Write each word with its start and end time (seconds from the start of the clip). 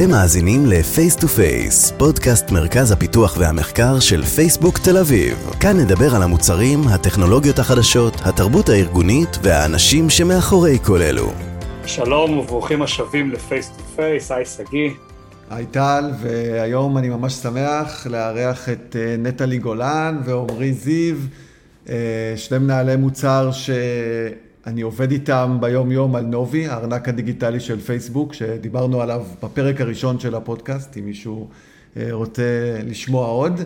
אתם 0.00 0.10
מאזינים 0.10 0.66
ל-Face 0.66 1.20
to 1.20 1.24
Face, 1.24 1.94
פודקאסט 1.98 2.50
מרכז 2.50 2.92
הפיתוח 2.92 3.36
והמחקר 3.38 4.00
של 4.00 4.22
פייסבוק 4.22 4.78
תל 4.78 4.96
אביב. 4.96 5.50
כאן 5.60 5.76
נדבר 5.76 6.14
על 6.14 6.22
המוצרים, 6.22 6.78
הטכנולוגיות 6.88 7.58
החדשות, 7.58 8.14
התרבות 8.24 8.68
הארגונית 8.68 9.38
והאנשים 9.42 10.10
שמאחורי 10.10 10.78
כל 10.84 11.02
אלו. 11.02 11.32
שלום 11.86 12.38
וברוכים 12.38 12.82
השבים 12.82 13.30
ל-Face 13.30 13.78
to 13.78 13.98
Face, 13.98 14.34
היי 14.34 14.44
שגיא. 14.44 14.90
היי 15.50 15.66
טל, 15.66 16.10
והיום 16.20 16.98
אני 16.98 17.08
ממש 17.08 17.32
שמח 17.32 18.06
לארח 18.06 18.68
את 18.68 18.96
אה, 18.98 19.16
נטלי 19.18 19.58
גולן 19.58 20.20
ועמרי 20.24 20.72
זיו, 20.72 21.16
אה, 21.88 21.94
שני 22.36 22.58
מנהלי 22.58 22.96
מוצר 22.96 23.50
ש... 23.52 23.70
אני 24.70 24.80
עובד 24.80 25.10
איתם 25.10 25.58
ביום-יום 25.60 26.16
על 26.16 26.24
נובי, 26.24 26.66
הארנק 26.66 27.08
הדיגיטלי 27.08 27.60
של 27.60 27.80
פייסבוק, 27.80 28.34
שדיברנו 28.34 29.00
עליו 29.00 29.24
בפרק 29.42 29.80
הראשון 29.80 30.20
של 30.20 30.34
הפודקאסט, 30.34 30.96
אם 30.96 31.04
מישהו 31.04 31.48
אה, 31.96 32.08
רוצה 32.10 32.42
לשמוע 32.86 33.26
עוד. 33.26 33.60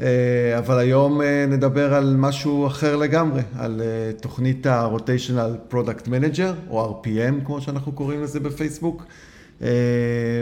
אה, 0.00 0.58
אבל 0.58 0.78
היום 0.78 1.22
אה, 1.22 1.46
נדבר 1.48 1.94
על 1.94 2.14
משהו 2.18 2.66
אחר 2.66 2.96
לגמרי, 2.96 3.42
על 3.58 3.82
תוכנית 4.20 4.66
ה-Rotational 4.66 5.72
Product 5.72 6.06
Manager, 6.06 6.70
או 6.70 7.02
RPM, 7.02 7.44
כמו 7.44 7.60
שאנחנו 7.60 7.92
קוראים 7.92 8.22
לזה 8.22 8.40
בפייסבוק. 8.40 9.04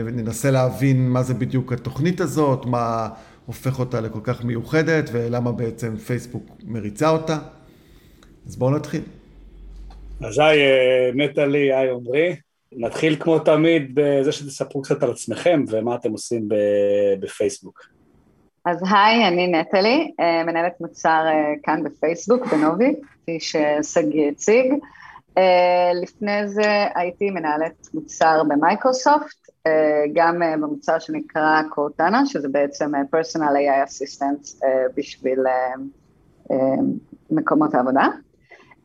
וננסה 0.05 0.51
להבין 0.51 1.09
מה 1.09 1.23
זה 1.23 1.33
בדיוק 1.33 1.73
התוכנית 1.73 2.21
הזאת, 2.21 2.65
מה 2.65 3.09
הופך 3.45 3.79
אותה 3.79 4.01
לכל 4.01 4.19
כך 4.23 4.43
מיוחדת, 4.43 5.09
ולמה 5.11 5.51
בעצם 5.51 5.97
פייסבוק 5.97 6.43
מריצה 6.67 7.09
אותה. 7.09 7.37
אז 8.47 8.55
בואו 8.55 8.71
נתחיל. 8.71 9.01
אז 10.21 10.39
היי 10.39 10.61
אה, 10.61 11.11
נטלי, 11.15 11.73
היי 11.73 11.89
עמרי. 11.89 12.35
נתחיל 12.71 13.15
כמו 13.19 13.39
תמיד 13.39 13.91
בזה 13.93 14.31
שתספרו 14.31 14.81
קצת 14.81 15.03
על 15.03 15.11
עצמכם 15.11 15.63
ומה 15.69 15.95
אתם 15.95 16.11
עושים 16.11 16.47
בפייסבוק. 17.19 17.81
אז 18.65 18.83
היי, 18.91 19.27
אני 19.27 19.47
נטלי, 19.47 20.11
אה, 20.19 20.43
מנהלת 20.43 20.81
מוצר 20.81 21.23
אה, 21.27 21.53
כאן 21.63 21.83
בפייסבוק, 21.83 22.45
בנובי, 22.45 22.95
כפי 23.23 23.39
ששגיא 23.39 24.31
הציג. 24.31 24.73
לפני 26.01 26.47
זה 26.47 26.85
הייתי 26.95 27.29
מנהלת 27.29 27.87
מוצר 27.93 28.43
במייקרוסופט, 28.47 29.49
גם 30.13 30.41
במוצר 30.61 30.99
שנקרא 30.99 31.61
קורטנה, 31.69 32.25
שזה 32.25 32.47
בעצם 32.49 32.91
Personal 32.95 33.39
AI 33.39 33.87
Assistant 33.87 34.65
בשביל 34.95 35.39
מקומות 37.31 37.73
העבודה. 37.73 38.07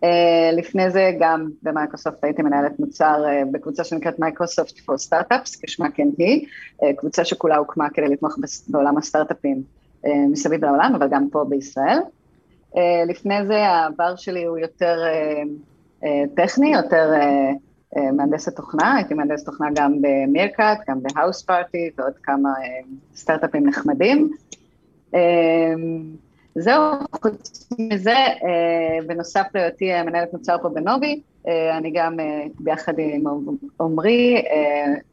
אה, 0.03 0.07
לפני 0.53 0.91
זה 0.91 1.13
גם 1.21 1.49
במייקרוסופט 1.63 2.25
הייתי 2.25 2.43
מנהלת 2.43 2.81
מוצר 2.81 3.25
אה, 3.25 3.53
בקבוצה 3.53 3.85
שנקראת 3.85 4.19
Microsoft 4.19 4.79
for 4.79 4.99
Startups, 4.99 5.57
כשמה 5.57 5.91
כן 5.91 6.09
היא, 6.19 6.47
אה, 6.47 6.97
קבוצה 6.97 7.25
שכולה 7.25 7.57
הוקמה 7.57 7.91
כדי 7.91 8.09
לתמוך 8.09 8.37
בעולם 8.69 8.99
הסטארט-אפים 8.99 9.63
מסביב 10.31 10.65
לעולם, 10.65 10.93
אבל 10.95 11.09
גם 11.09 11.29
פה 11.33 11.45
בישראל. 11.49 11.99
לפני 13.07 13.47
זה 13.47 13.57
העבר 13.57 14.17
שלי 14.17 14.45
הוא 14.45 14.59
יותר 14.59 14.99
טכני, 16.35 16.75
יותר 16.75 17.11
מהנדסת 18.13 18.57
תוכנה, 18.57 18.95
הייתי 18.95 19.15
מהנדסת 19.15 19.47
תוכנה 19.47 19.69
גם 19.75 19.93
ב- 20.01 20.16
Meerkat, 20.16 20.79
גם 20.89 20.99
ב- 21.03 21.43
Houseparty 21.43 21.91
ועוד 21.99 22.13
כמה 22.23 22.49
סטארט-אפים 23.15 23.67
נחמדים. 23.67 24.31
זהו, 26.55 26.83
חוץ 27.23 27.69
מזה, 27.79 28.17
אה, 28.17 28.99
בנוסף 29.07 29.47
להיותי 29.55 30.03
מנהלת 30.03 30.33
מוצר 30.33 30.57
פה 30.63 30.69
ב- 30.69 30.84
Novi, 30.84 31.21
אה, 31.49 31.79
אני 31.79 31.91
גם 31.95 32.21
אה, 32.21 32.45
ביחד 32.59 32.93
עם 32.99 33.25
עמרי 33.81 34.45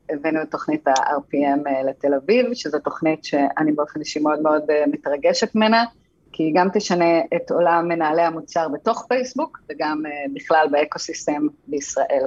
הבאנו 0.09 0.41
את 0.41 0.51
תוכנית 0.51 0.87
ה-RPM 0.87 1.69
לתל 1.89 2.13
אביב, 2.13 2.53
שזו 2.53 2.79
תוכנית 2.79 3.23
שאני 3.23 3.71
באופן 3.71 3.99
אישי 3.99 4.19
מאוד 4.19 4.41
מאוד 4.41 4.61
מתרגשת 4.91 5.55
ממנה, 5.55 5.83
כי 6.31 6.43
היא 6.43 6.53
גם 6.55 6.67
תשנה 6.73 7.19
את 7.35 7.51
עולם 7.51 7.87
מנהלי 7.87 8.21
המוצר 8.21 8.67
בתוך 8.69 9.05
פייסבוק, 9.09 9.59
וגם 9.69 10.03
בכלל 10.33 10.67
ב- 10.71 10.85
ecosystem 10.85 11.47
בישראל. 11.67 12.25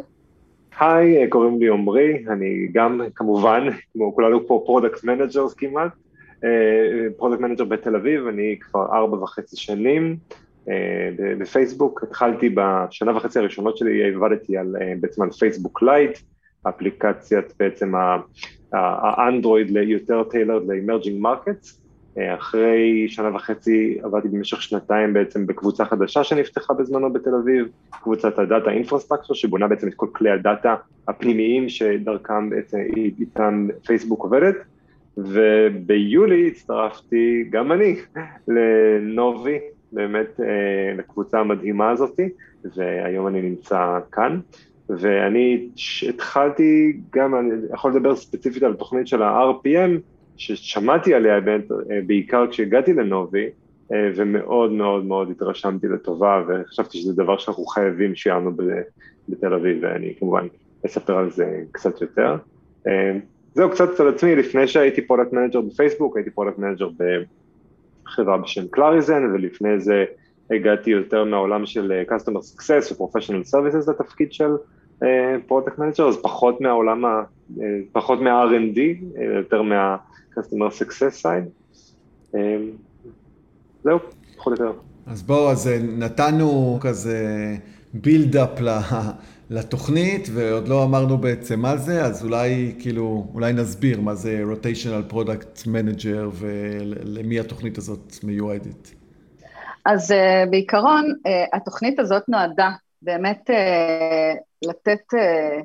היי, 0.81 1.29
קוראים 1.29 1.61
לי 1.61 1.69
עמרי, 1.69 2.25
אני 2.29 2.69
גם 2.73 3.01
כמובן, 3.15 3.67
כמו 3.93 4.15
כולנו 4.15 4.47
פה 4.47 4.63
product 4.67 5.05
managers 5.05 5.55
כמעט, 5.55 5.93
product 7.17 7.41
manager 7.41 7.65
בתל 7.65 7.97
אביב, 7.97 8.27
אני 8.27 8.57
כבר 8.61 8.87
ארבע 8.93 9.17
וחצי 9.17 9.57
שנים 9.57 10.17
אה, 10.69 11.11
בפייסבוק, 11.39 12.03
התחלתי 12.03 12.55
בשנה 12.55 13.17
וחצי 13.17 13.39
הראשונות 13.39 13.77
שלי, 13.77 14.15
עבדתי 14.15 14.57
על, 14.57 14.77
אה, 14.81 14.93
בעצם 15.01 15.23
על 15.23 15.31
Facebook 15.31 15.83
Lite, 15.83 16.19
אפליקציית 16.69 17.55
בעצם 17.59 17.93
האנדרואיד 18.73 19.71
ליותר 19.71 20.23
tailored 20.25 20.63
ל- 20.67 20.77
emerging 20.77 21.21
markets, 21.21 21.83
אחרי 22.19 23.07
שנה 23.09 23.35
וחצי 23.35 23.99
עבדתי 24.03 24.29
במשך 24.29 24.63
שנתיים 24.63 25.13
בעצם 25.13 25.47
בקבוצה 25.47 25.85
חדשה 25.85 26.25
שנפתחה 26.25 26.75
בזמנו 26.75 27.13
בתל 27.13 27.35
אביב, 27.43 27.67
קבוצת 27.91 28.39
ה- 28.39 28.49
data 28.49 28.71
אינפרסטרקציה 28.71 29.37
שבונה 29.37 29.69
בעצם 29.69 29.89
את 29.89 29.95
כל 29.95 30.07
כלי 30.13 30.31
ה- 30.31 30.45
data 30.45 30.75
הפנימיים 31.09 31.69
שדרכם 31.69 32.51
בעצם 32.51 32.79
איתם 32.97 33.69
פייסבוק 33.87 34.23
עובדת, 34.23 34.57
וביולי 35.17 36.49
הצטרפתי 36.49 37.45
גם 37.51 37.73
אני 37.73 37.97
לנובי, 38.49 39.59
באמת 39.93 40.41
אה, 40.41 40.95
לקבוצה 40.99 41.41
המדהימה 41.41 41.91
הזאתי, 41.91 42.29
והיום 42.77 43.27
אני 43.27 43.43
נמצא 43.43 43.99
כאן. 44.13 44.41
ואני 44.89 45.69
התחלתי 46.09 46.97
גם, 47.15 47.35
אני 47.35 47.49
יכול 47.75 47.91
לדבר 47.91 48.17
ספציפית 48.17 48.63
על 48.63 48.75
תוכנית 48.75 49.07
של 49.07 49.23
ה-RPM, 49.23 49.91
ששמעתי 50.37 51.15
עליה 51.15 51.37
אה, 51.37 51.41
בעיקר 52.07 52.47
כשהגעתי 52.51 52.93
לנובי, 52.93 53.47
אה, 53.93 54.11
ומאוד 54.17 54.73
מאוד 54.73 55.05
מאוד 55.05 55.31
התרשמתי 55.31 55.89
לטובה, 55.89 56.43
וחשבתי 56.49 56.99
שזה 56.99 57.13
דבר 57.13 57.39
שאנחנו 57.39 57.65
חייבים 57.65 58.15
שיענו 58.15 58.51
בתל 59.29 59.55
אביב, 59.55 59.79
ואני 59.83 60.15
כמובן 60.19 60.47
אספר 60.87 61.17
על 61.17 61.31
זה 61.31 61.63
קצת 61.73 62.01
יותר. 62.01 62.37
זהו 63.55 63.71
קצת 63.71 64.01
על 64.01 64.09
עצמי, 64.09 64.37
לפני 64.37 64.69
שהייתי 64.69 65.03
product 65.03 65.33
manager 65.33 65.61
בפייסבוק, 65.61 66.17
הייתי 66.17 66.31
product 66.31 66.59
manager 66.59 66.89
בחברה 66.89 68.39
בשם 68.39 68.69
Clarizen, 68.71 69.25
ולפני 69.35 69.81
זה 69.81 70.05
הגעתי 70.51 70.91
יותר 70.91 71.25
מהעולם 71.25 71.67
של 71.67 71.93
אה, 71.93 72.17
Customer 72.17 72.41
Success 72.41 73.03
ו-Professional 73.03 73.55
Services 73.55 73.91
לתפקיד 73.91 74.33
של 74.33 74.51
product 75.47 75.79
אה, 75.79 75.81
manager, 75.81 76.09
אז 76.09 76.17
פחות 76.23 76.61
מהעולם, 76.61 77.05
ה, 77.05 77.23
אה, 77.57 77.61
פחות 77.93 78.21
מה-R&D, 78.21 78.81
יותר 79.37 79.63
מה-Customer 79.63 80.71
Success 80.81 81.25
side. 81.25 81.49
זהו, 83.85 83.99
פחות 84.37 84.61
או 84.61 84.65
יותר. 84.67 84.79
אז 85.07 85.23
בואו, 85.23 85.51
אז 85.51 85.71
נתנו 85.99 86.79
כזה 86.81 87.57
בילדאפ 87.95 88.61
לתוכנית, 89.53 90.29
ועוד 90.35 90.69
לא 90.69 90.85
אמרנו 90.85 91.19
בעצם 91.19 91.61
מה 91.61 91.77
זה, 91.77 92.05
אז 92.05 92.25
אולי 92.25 92.75
כאילו, 92.79 93.27
אולי 93.35 93.53
נסביר 93.53 94.01
מה 94.01 94.15
זה 94.15 94.43
Rotational 94.53 95.13
Product 95.13 95.67
Manager 95.67 96.29
ולמי 96.33 97.41
התוכנית 97.41 97.79
הזאת 97.79 98.15
מיועדת. 98.25 98.91
אז 99.85 100.11
uh, 100.11 100.51
בעיקרון, 100.51 101.05
uh, 101.27 101.57
התוכנית 101.57 101.99
הזאת 101.99 102.23
נועדה 102.29 102.71
באמת 103.03 103.51
uh, 103.51 104.69
לתת 104.69 105.03
uh, 105.15 105.63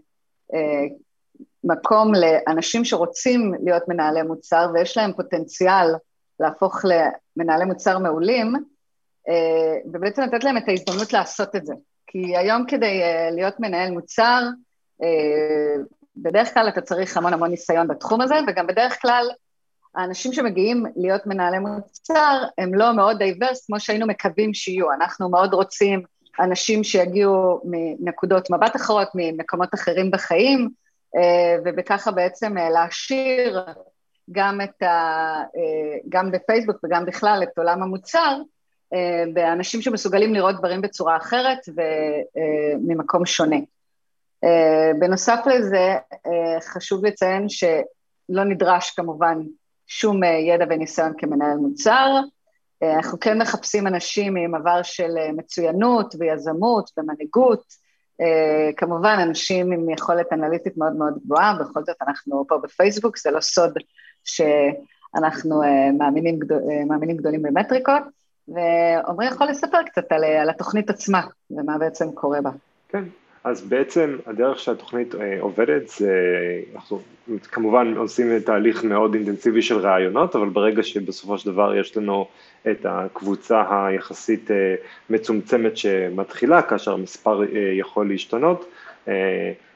uh, 0.54 0.58
מקום 1.64 2.12
לאנשים 2.16 2.86
שרוצים 2.86 3.54
להיות 3.64 3.84
מנהלי 3.88 4.22
מוצר 4.22 4.70
ויש 4.74 4.98
להם 4.98 5.14
פוטנציאל 5.14 5.96
להפוך 6.40 6.86
למנהלי 6.86 7.66
מוצר 7.66 8.00
מעולים, 8.00 8.54
אה, 8.56 9.32
ובעצם 9.94 10.22
לתת 10.22 10.44
להם 10.44 10.58
את 10.58 10.64
ההזדמנות 10.68 11.14
לעשות 11.14 11.56
את 11.56 11.66
זה. 11.66 11.74
כי 12.08 12.38
היום 12.38 12.66
כדי 12.68 13.02
אה, 13.04 13.36
להיות 13.36 13.60
מנהל 13.60 13.92
מוצר, 13.92 14.44
אה, 15.02 15.06
בדרך 16.18 16.54
כלל 16.54 16.68
אתה 16.68 16.82
צריך 16.82 17.18
המון 17.18 17.34
המון 17.34 17.50
ניסיון 17.50 17.88
בתחום 17.88 18.22
הזה, 18.22 18.36
וגם 18.48 18.68
בדרך 18.68 19.02
כלל 19.02 19.30
האנשים 19.96 20.34
שמגיעים 20.34 20.86
להיות 20.96 21.26
מנהלי 21.26 21.60
מוצר 21.60 22.44
הם 22.58 22.74
לא 22.74 22.94
מאוד 22.96 23.18
diverse 23.18 23.66
כמו 23.66 23.80
שהיינו 23.80 24.08
מקווים 24.08 24.54
שיהיו. 24.54 24.92
אנחנו 24.92 25.30
מאוד 25.30 25.54
רוצים 25.54 26.02
אנשים 26.40 26.84
שיגיעו 26.84 27.62
מנקודות 27.64 28.50
מבט 28.52 28.76
אחרות, 28.76 29.08
ממקומות 29.16 29.74
אחרים 29.74 30.12
בחיים, 30.12 30.70
אה, 31.16 31.20
ובככה 31.66 32.12
בעצם 32.12 32.58
להעשיר 32.58 33.60
גם, 34.32 34.60
ה, 34.84 34.88
גם 36.10 36.32
בפייסבוק 36.32 36.78
וגם 36.84 37.06
בכלל 37.06 37.40
את 37.44 37.58
עולם 37.58 37.84
המוצר, 37.84 38.20
אה, 38.20 38.57
באנשים 39.34 39.82
שמסוגלים 39.82 40.34
לראות 40.34 40.56
דברים 40.56 40.82
בצורה 40.82 41.18
אחרת 41.18 41.58
וממקום 41.68 43.26
שונה. 43.26 43.58
אה, 44.44 44.92
בנוסף 45.00 45.40
לזה, 45.46 45.96
אה, 46.26 46.62
חשוב 46.62 47.06
לציין 47.06 47.50
שלא 47.50 48.44
נדרש 48.44 48.92
כמובן 48.92 49.38
שום 49.88 50.24
ידע 50.24 50.66
וניסיון 50.70 51.14
כמנהל 51.18 51.58
מוצר. 51.58 52.20
אנחנו 52.84 53.20
כן 53.20 53.42
מחפשים 53.42 53.88
אנשים 53.88 54.36
עם 54.36 54.56
עבר 54.56 54.84
של 54.84 55.12
מצוינות 55.34 56.16
ויזמות 56.20 56.92
ומנהיגות 56.98 57.88
כמובן, 58.78 59.18
אנשים 59.20 59.72
עם 59.72 59.90
יכולת 59.90 60.34
אנליטית 60.34 60.78
מאוד 60.78 60.96
מאוד 60.96 61.14
גבוהה, 61.26 61.54
בכל 61.60 61.84
זאת 61.84 61.96
אנחנו 62.08 62.46
פה 62.48 62.58
בפייסבוק, 62.58 63.18
זה 63.18 63.32
לא 63.32 63.42
סוד 63.42 63.74
שאנחנו 64.24 65.62
מאמינים, 65.98 66.40
גדול, 66.40 66.62
מאמינים 66.88 67.18
גדולים 67.18 67.42
במטריקות, 67.42 68.04
ועמרי 68.48 69.26
יכול 69.28 69.48
לספר 69.48 69.84
קצת 69.84 70.12
על, 70.12 70.24
על 70.24 70.50
התוכנית 70.50 70.90
עצמה 70.90 71.22
ומה 71.52 71.78
בעצם 71.78 72.12
קורה 72.12 72.42
בה. 72.42 72.50
כן, 72.90 73.04
אז 73.44 73.62
בעצם 73.62 74.18
הדרך 74.26 74.60
שהתוכנית 74.60 75.16
אה, 75.16 75.38
עובדת 75.40 75.88
זה, 75.88 76.12
אנחנו 76.76 77.00
כמובן 77.52 77.94
עושים 77.98 78.40
תהליך 78.40 78.84
מאוד 78.84 79.14
אינטנסיבי 79.14 79.62
של 79.62 79.78
ראיונות, 79.78 80.36
אבל 80.36 80.50
ברגע 80.50 80.84
שבסופו 80.84 81.38
של 81.38 81.52
דבר 81.52 81.76
יש 81.76 81.98
לנו 81.98 82.28
את 82.72 82.86
הקבוצה 82.86 83.64
היחסית 83.70 84.52
אה, 84.52 84.76
מצומצמת 85.10 85.78
שמתחילה, 85.78 86.62
כאשר 86.62 86.94
המספר 86.94 87.42
אה, 87.44 87.48
יכול 87.74 88.10
להשתנות, 88.10 88.72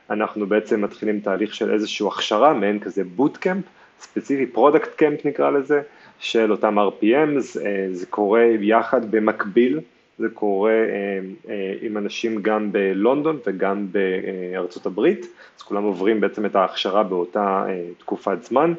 אנחנו 0.10 0.48
בעצם 0.48 0.82
מתחילים 0.82 1.20
תהליך 1.20 1.56
של 1.56 1.74
איזושהי 1.74 2.08
הכשרה, 2.08 2.54
מעין 2.54 2.80
כזה 2.80 3.04
bootcamp, 3.04 3.66
ספציפי, 4.00 4.46
product 4.46 4.96
camp 4.96 5.26
נקרא 5.26 5.50
לזה, 5.50 5.82
של 6.22 6.52
אותם 6.52 6.78
RPMs, 6.80 7.60
זה 7.92 8.06
קורה 8.06 8.44
יחד 8.60 9.12
במקביל 9.12 9.80
זה 10.22 10.30
קורה 10.34 10.72
אה, 10.72 11.20
אה, 11.50 11.74
עם 11.82 11.98
אנשים 11.98 12.42
גם 12.42 12.72
בלונדון 12.72 13.40
וגם 13.48 13.88
בארצות 13.92 14.86
הברית, 14.86 15.28
אז 15.58 15.62
כולם 15.62 15.84
עוברים 15.84 16.20
בעצם 16.20 16.46
את 16.46 16.56
ההכשרה 16.56 17.04
באותה 17.04 17.66
אה, 17.70 17.84
תקופת 17.98 18.44
זמן. 18.44 18.74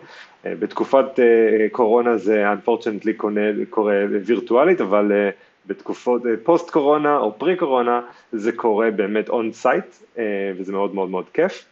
בתקופת 0.44 1.06
קורונה 1.72 2.16
זה 2.16 2.44
unfortunately 2.52 3.12
קורה 3.70 3.94
וירטואלית, 4.26 4.80
אבל 4.80 5.12
בתקופות 5.66 6.22
פוסט 6.42 6.70
קורונה 6.70 7.16
או 7.16 7.38
pre 7.38 7.56
קורונה 7.56 8.00
זה 8.32 8.52
קורה 8.52 8.90
באמת 8.90 9.28
on 9.28 9.52
site 9.52 9.84
וזה 10.56 10.72
מאוד 10.72 10.94
מאוד 10.94 11.10
מאוד 11.10 11.24
כיף. 11.32 11.64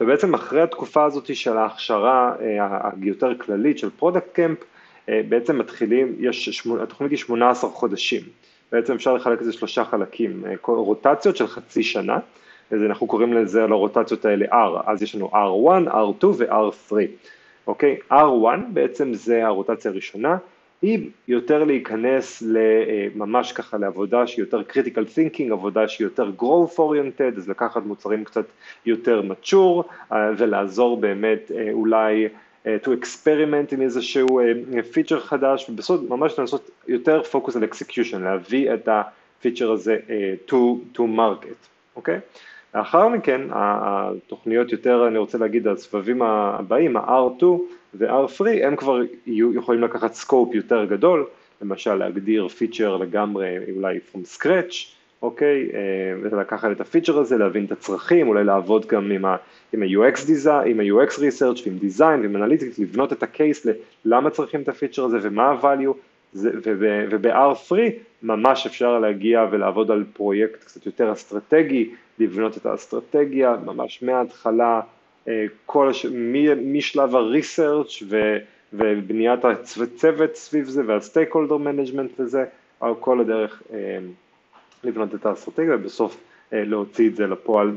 ובעצם 0.00 0.34
אחרי 0.34 0.62
התקופה 0.62 1.04
הזאת 1.04 1.36
של 1.36 1.56
ההכשרה 1.56 2.32
היותר 3.02 3.38
כללית 3.38 3.78
של 3.78 3.90
product 3.90 4.32
camp, 4.32 4.58
אה, 5.08 5.20
בעצם 5.28 5.58
מתחילים, 5.58 6.16
יש, 6.18 6.66
התוכנית 6.82 7.10
היא 7.10 7.18
18 7.18 7.70
חודשים, 7.70 8.22
בעצם 8.72 8.94
אפשר 8.94 9.14
לחלק 9.14 9.40
את 9.40 9.44
זה 9.44 9.52
שלושה 9.52 9.84
חלקים, 9.84 10.42
אה, 10.46 10.54
רוטציות 10.66 11.36
של 11.36 11.46
חצי 11.46 11.82
שנה, 11.82 12.18
אז 12.70 12.82
אנחנו 12.82 13.06
קוראים 13.06 13.32
לזה, 13.32 13.66
לרוטציות 13.66 14.24
האלה 14.24 14.46
R, 14.46 14.82
אז 14.86 15.02
יש 15.02 15.14
לנו 15.14 15.30
R1, 15.32 15.88
R2 15.88 16.26
ו-R3, 16.26 16.92
אוקיי? 17.66 17.96
R1 18.12 18.60
בעצם 18.72 19.14
זה 19.14 19.46
הרוטציה 19.46 19.90
הראשונה, 19.90 20.36
היא 20.82 21.10
יותר 21.28 21.64
להיכנס 21.64 22.42
ממש 23.14 23.52
ככה 23.52 23.78
לעבודה 23.78 24.26
שהיא 24.26 24.42
יותר 24.42 24.62
critical 24.70 25.16
thinking, 25.16 25.52
עבודה 25.52 25.88
שהיא 25.88 26.04
יותר 26.04 26.30
growth 26.38 26.78
oriented, 26.78 27.36
אז 27.36 27.48
לקחת 27.48 27.82
מוצרים 27.86 28.24
קצת 28.24 28.44
יותר 28.86 29.22
mature 29.30 29.82
אה, 30.12 30.30
ולעזור 30.38 31.00
באמת 31.00 31.50
אולי 31.72 32.28
אה, 32.66 32.76
to 32.84 32.88
experiment 32.88 33.74
עם 33.74 33.82
איזשהו 33.82 34.40
פיצ'ר 34.92 35.16
אה, 35.16 35.20
חדש 35.20 35.70
ובסוף 35.70 36.00
ממש 36.08 36.38
לנסות 36.38 36.70
יותר 36.88 37.22
פוקוס 37.22 37.56
על 37.56 37.64
execution, 37.64 38.18
להביא 38.18 38.74
את 38.74 38.88
הפיצ'ר 38.88 39.72
הזה 39.72 39.96
אה, 40.10 40.34
to, 40.48 40.54
to 40.96 41.00
market, 41.00 41.66
אוקיי? 41.96 42.20
לאחר 42.74 43.08
מכן 43.08 43.40
התוכניות 43.50 44.72
יותר, 44.72 45.08
אני 45.08 45.18
רוצה 45.18 45.38
להגיד, 45.38 45.68
הסבבים 45.68 46.22
הבאים, 46.22 46.96
ה-R2 46.96 47.44
ו-R3, 47.94 48.46
הם 48.62 48.76
כבר 48.76 49.00
יהיו, 49.26 49.54
יכולים 49.54 49.82
לקחת 49.82 50.14
scope 50.14 50.54
יותר 50.54 50.84
גדול, 50.84 51.26
למשל 51.62 51.94
להגדיר 51.94 52.48
feature 52.48 52.96
לגמרי 52.96 53.56
אולי 53.76 53.98
from 54.12 54.18
scratch, 54.36 54.74
אוקיי, 55.22 55.68
ולקחת 56.22 56.70
את 56.70 56.80
ה- 56.80 56.88
feature 56.88 57.18
הזה, 57.18 57.38
להבין 57.38 57.64
את 57.64 57.72
הצרכים, 57.72 58.28
אולי 58.28 58.44
לעבוד 58.44 58.86
גם 58.86 59.10
עם 59.10 59.24
ה-UX 59.24 60.48
עם 60.66 60.80
ה-UX 60.80 61.10
research 61.10 61.62
ועם 61.66 61.78
design 61.82 62.22
ועם 62.22 62.36
analytics, 62.36 62.78
לבנות 62.78 63.12
את 63.12 63.22
ה- 63.22 63.37
case 63.37 63.66
ללמה 64.04 64.30
צריכים 64.30 64.62
את 64.62 64.68
ה- 64.68 64.76
feature 64.76 65.04
הזה 65.04 65.18
ומה 65.22 65.48
ה-value, 65.50 65.92
וב-R3 66.34 67.72
ממש 68.22 68.66
אפשר 68.66 68.98
להגיע 68.98 69.46
ולעבוד 69.50 69.90
על 69.90 70.04
פרויקט 70.12 70.64
קצת 70.64 70.86
יותר 70.86 71.12
אסטרטגי, 71.12 71.90
לבנות 72.18 72.56
את 72.56 72.66
האסטרטגיה 72.66 73.56
ממש 73.64 74.02
מההתחלה, 74.02 74.74
אה, 74.74 74.80
כל 75.66 75.90
הש... 75.90 76.06
משלב 76.56 77.16
ה-research 77.16 78.04
ו... 78.08 78.36
ובניית 78.72 79.44
הצוות 79.44 80.36
סביב 80.36 80.64
זה 80.64 80.82
וה-stakeholder 80.86 81.58
management 81.66 82.20
וזה, 82.22 82.44
על 82.80 82.94
כל 83.00 83.20
הדרך 83.20 83.62
אה, 83.72 83.98
לבנות 84.84 85.14
את 85.14 85.26
האסטרטגיה 85.26 85.74
ובסוף 85.74 86.20
אה, 86.52 86.64
להוציא 86.64 87.08
את 87.08 87.16
זה 87.16 87.26
לפועל 87.26 87.76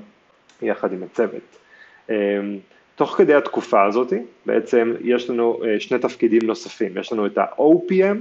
יחד 0.62 0.94
עם 0.94 1.03
הצוות. 1.03 1.57
תוך 2.95 3.15
כדי 3.18 3.33
התקופה 3.33 3.86
הזאת 3.86 4.13
בעצם 4.45 4.94
יש 5.01 5.30
לנו 5.30 5.62
אה, 5.65 5.80
שני 5.80 6.00
תפקידים 6.00 6.42
נוספים, 6.44 6.98
יש 6.98 7.13
לנו 7.13 7.25
את 7.25 7.38
ה-OPM 7.38 8.18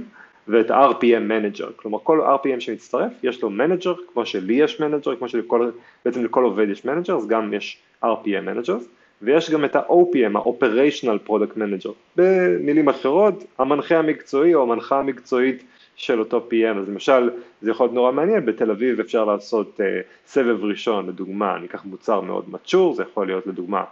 ואת 0.47 0.71
ה- 0.71 0.90
RPM 0.90 1.19
manager, 1.19 1.69
כלומר 1.75 1.99
כל 2.03 2.21
RPM 2.21 2.59
שמצטרף 2.59 3.11
יש 3.23 3.41
לו 3.41 3.49
manager, 3.49 3.93
כמו 4.13 4.25
שלי 4.25 4.53
יש 4.53 4.79
manager, 4.79 5.15
כמו 5.15 5.27
שבעצם 5.29 6.25
לכל 6.25 6.43
עובד 6.43 6.69
יש 6.69 6.85
manager, 6.85 7.15
אז 7.15 7.27
גם 7.27 7.53
יש 7.53 7.77
RPM 8.03 8.41
manager, 8.43 8.77
ויש 9.21 9.51
גם 9.51 9.65
את 9.65 9.75
ה-OPM, 9.75 10.37
ה-Operational 10.37 11.29
Product 11.29 11.57
Manager, 11.57 11.91
במילים 12.15 12.89
אחרות, 12.89 13.43
המנחה 13.57 13.97
המקצועי 13.97 14.55
או 14.55 14.61
המנחה 14.61 14.99
המקצועית 14.99 15.63
של 15.95 16.19
אותו 16.19 16.47
PM, 16.51 16.77
אז 16.77 16.89
למשל 16.89 17.29
זה 17.61 17.71
יכול 17.71 17.85
להיות 17.85 17.93
נורא 17.93 18.11
מעניין, 18.11 18.45
בתל 18.45 18.71
אביב 18.71 18.99
אפשר 18.99 19.25
לעשות 19.25 19.79
uh, 19.79 19.83
סבב 20.27 20.63
ראשון, 20.63 21.07
לדוגמה, 21.07 21.55
אני 21.55 21.65
אקח 21.65 21.85
מוצר 21.85 22.21
מאוד 22.21 22.45
mature, 22.49 22.93
זה 22.93 23.03
יכול 23.03 23.27
להיות 23.27 23.47
לדוגמה 23.47 23.83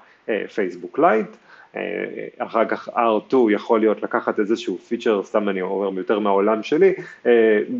פייסבוק 0.55 0.99
uh, 0.99 1.01
Lite, 1.01 1.27
uh, 1.73 1.77
אחר 2.37 2.65
כך 2.65 2.89
R2 2.89 3.35
יכול 3.51 3.79
להיות 3.79 4.03
לקחת 4.03 4.39
איזשהו 4.39 4.77
feature, 4.77 5.24
סתם 5.23 5.49
אני 5.49 5.61
אומר 5.61 5.97
יותר 5.97 6.19
מהעולם 6.19 6.63
שלי, 6.63 6.93
uh, 7.23 7.27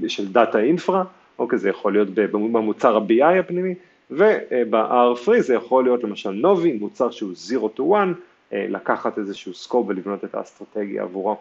של 0.08 0.32
data 0.32 0.60
infra, 0.60 1.04
אוקיי, 1.40 1.60
זה 1.60 1.70
יכול 1.70 1.94
להיות 1.94 2.10
במוצר 2.32 2.98
ה-BI 2.98 3.40
הפנימי, 3.40 3.76
וב-R3 4.12 5.40
זה 5.40 5.54
יכול 5.54 5.84
להיות 5.84 6.04
למשל 6.04 6.32
נובי, 6.32 6.74
מוצר 6.74 7.12
שהוא 7.12 7.32
0 7.32 7.54
to 7.78 7.82
1, 7.96 8.08
לקחת 8.52 9.18
איזשהו 9.18 9.54
scope 9.54 9.88
ולבנות 9.88 10.24
את 10.24 10.36
האסטרטגיה 10.36 11.04
עבורו. 11.04 11.38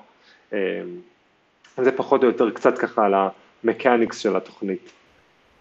זה 1.78 1.92
פחות 1.96 2.22
או 2.22 2.28
יותר 2.28 2.50
קצת 2.50 2.78
ככה 2.78 3.06
על 3.06 3.14
ה 3.64 3.70
mechanics 3.70 4.18
של 4.18 4.36
התוכנית. 4.36 4.92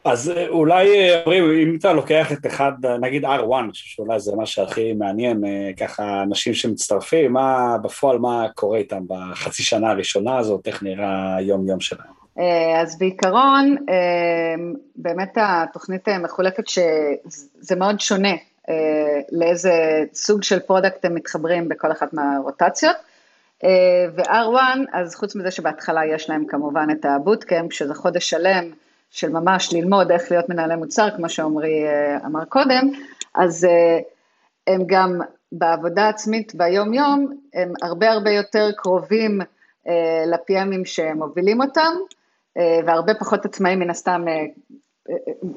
אז 0.07 0.30
אה, 0.30 0.47
אולי, 0.47 1.09
אה, 1.09 1.33
אם 1.64 1.76
אתה 1.80 1.94
לוקח 1.94 2.31
את 2.31 2.45
אחד, 2.45 2.71
נגיד 3.02 3.26
R1, 3.26 3.30
אני 3.59 3.71
חושב 3.71 3.85
שאולי 3.85 4.19
זה 4.19 4.35
מה 4.35 4.45
שהכי 4.45 4.94
מעניין, 4.94 5.45
אה, 5.45 5.71
ככה 5.80 6.23
אנשים 6.23 6.54
שמצטרפים, 6.54 7.33
מה 7.33 7.78
בפועל, 7.83 8.18
מה 8.18 8.45
קורה 8.56 8.78
איתם 8.78 9.04
בחצי 9.07 9.64
שנה 9.64 9.90
הראשונה 9.90 10.37
הזאת, 10.37 10.68
איך 10.68 10.83
נראה 10.83 11.35
היום-יום 11.35 11.80
שלהם? 11.80 12.27
אז 12.81 12.97
בעיקרון, 12.97 13.75
באמת 14.95 15.37
התוכנית 15.41 16.07
מחולקת 16.09 16.67
שזה 16.67 17.75
מאוד 17.75 17.99
שונה 17.99 18.33
לאיזה 19.31 20.03
סוג 20.13 20.44
של 20.44 20.59
product 20.59 21.06
הם 21.06 21.15
מתחברים 21.15 21.69
בכל 21.69 21.91
אחת 21.91 22.13
מהרוטציות. 22.13 22.95
אה, 23.63 24.06
ו-R1, 24.15 24.59
אז 24.94 25.15
חוץ 25.15 25.35
מזה 25.35 25.51
שבהתחלה 25.51 26.06
יש 26.06 26.29
להם 26.29 26.45
כמובן 26.45 26.87
את 26.91 27.06
ה 27.06 27.12
bootcamp, 27.12 27.73
שזה 27.73 27.94
חודש 27.94 28.29
שלם 28.29 28.71
של 29.11 29.29
ממש 29.29 29.73
ללמוד 29.73 30.11
איך 30.11 30.31
להיות 30.31 30.49
מנהלי 30.49 30.75
מוצר, 30.75 31.09
כמו 31.15 31.29
שעמרי 31.29 31.87
אה, 31.87 32.17
אמר 32.25 32.45
קודם, 32.45 32.91
אז 33.35 33.65
אה, 33.65 33.99
הם 34.67 34.81
גם 34.85 35.21
בעבודה 35.51 36.09
עצמית 36.09 36.56
ביום-יום, 36.56 37.37
הם 37.53 37.73
הרבה 37.81 38.11
הרבה 38.11 38.31
יותר 38.31 38.69
קרובים 38.77 39.41
ל-PMים 40.25 40.85
שמובילים 40.85 41.61
אותם, 41.61 41.94
והרבה 42.85 43.14
פחות 43.14 43.45
עצמאים 43.45 43.80
מן 43.80 43.90
הסתם 43.90 44.26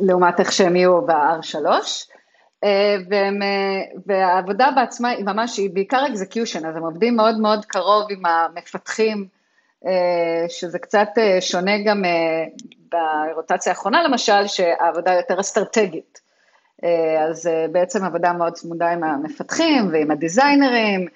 לעומת 0.00 0.40
איך 0.40 0.52
שהם 0.52 0.76
יהיו 0.76 1.02
ב-R3. 1.06 1.66
אה, 2.64 2.96
והם, 3.08 3.42
אה, 3.42 3.80
והעבודה 4.06 4.70
בעצמה 4.76 5.08
היא 5.08 5.24
ממש, 5.24 5.58
היא 5.58 5.70
בעיקר 5.72 6.06
אקזקיושן, 6.06 6.66
אז 6.66 6.76
הם 6.76 6.82
עובדים 6.82 7.16
מאוד 7.16 7.40
מאוד 7.40 7.64
קרוב 7.64 8.06
עם 8.10 8.26
המפתחים, 8.26 9.26
אה, 9.86 10.44
שזה 10.48 10.78
קצת 10.78 11.08
שונה 11.40 11.72
גם 11.84 12.04
ברוטציה 12.90 13.72
האחרונה 13.72 14.02
למשל, 14.02 14.46
שהעבודה 14.46 15.12
יותר 15.12 15.40
אסטרטגית. 15.40 16.20
אז 17.28 17.50
בעצם 17.72 18.04
עבודה 18.04 18.32
מאוד 18.32 18.52
צמודה 18.52 18.90
עם 18.90 19.04
המפתחים 19.04 19.88
ועם 19.92 20.10
הדיזיינרים, 20.10 21.06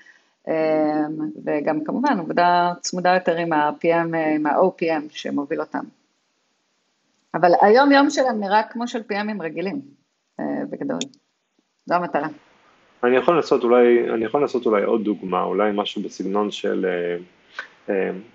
וגם 1.45 1.85
כמובן 1.85 2.19
עבודה 2.19 2.73
צמודה 2.81 3.15
יותר 3.15 3.37
עם 3.37 3.53
ה-PM, 3.53 4.17
עם 4.35 4.47
ה-OPM 4.47 5.03
שמוביל 5.11 5.61
אותם. 5.61 5.85
אבל 7.35 7.51
היום 7.63 7.93
יום 7.93 8.11
שלהם 8.11 8.41
נראה 8.41 8.63
כמו 8.63 8.89
של 8.89 9.01
PMים 9.11 9.43
רגילים, 9.43 9.81
בגדול. 10.71 10.99
זו 11.87 11.95
המטרה. 11.95 12.29
אני 13.05 13.17
יכול 13.17 13.37
לנסות 13.37 13.65
אולי, 13.65 14.11
אני 14.15 14.25
יכול 14.25 14.41
לנסות 14.41 14.67
אולי 14.67 14.85
עוד 14.85 15.05
דוגמה, 15.05 15.43
אולי 15.43 15.71
משהו 15.75 16.03
בסגנון 16.03 16.51
של, 16.51 16.87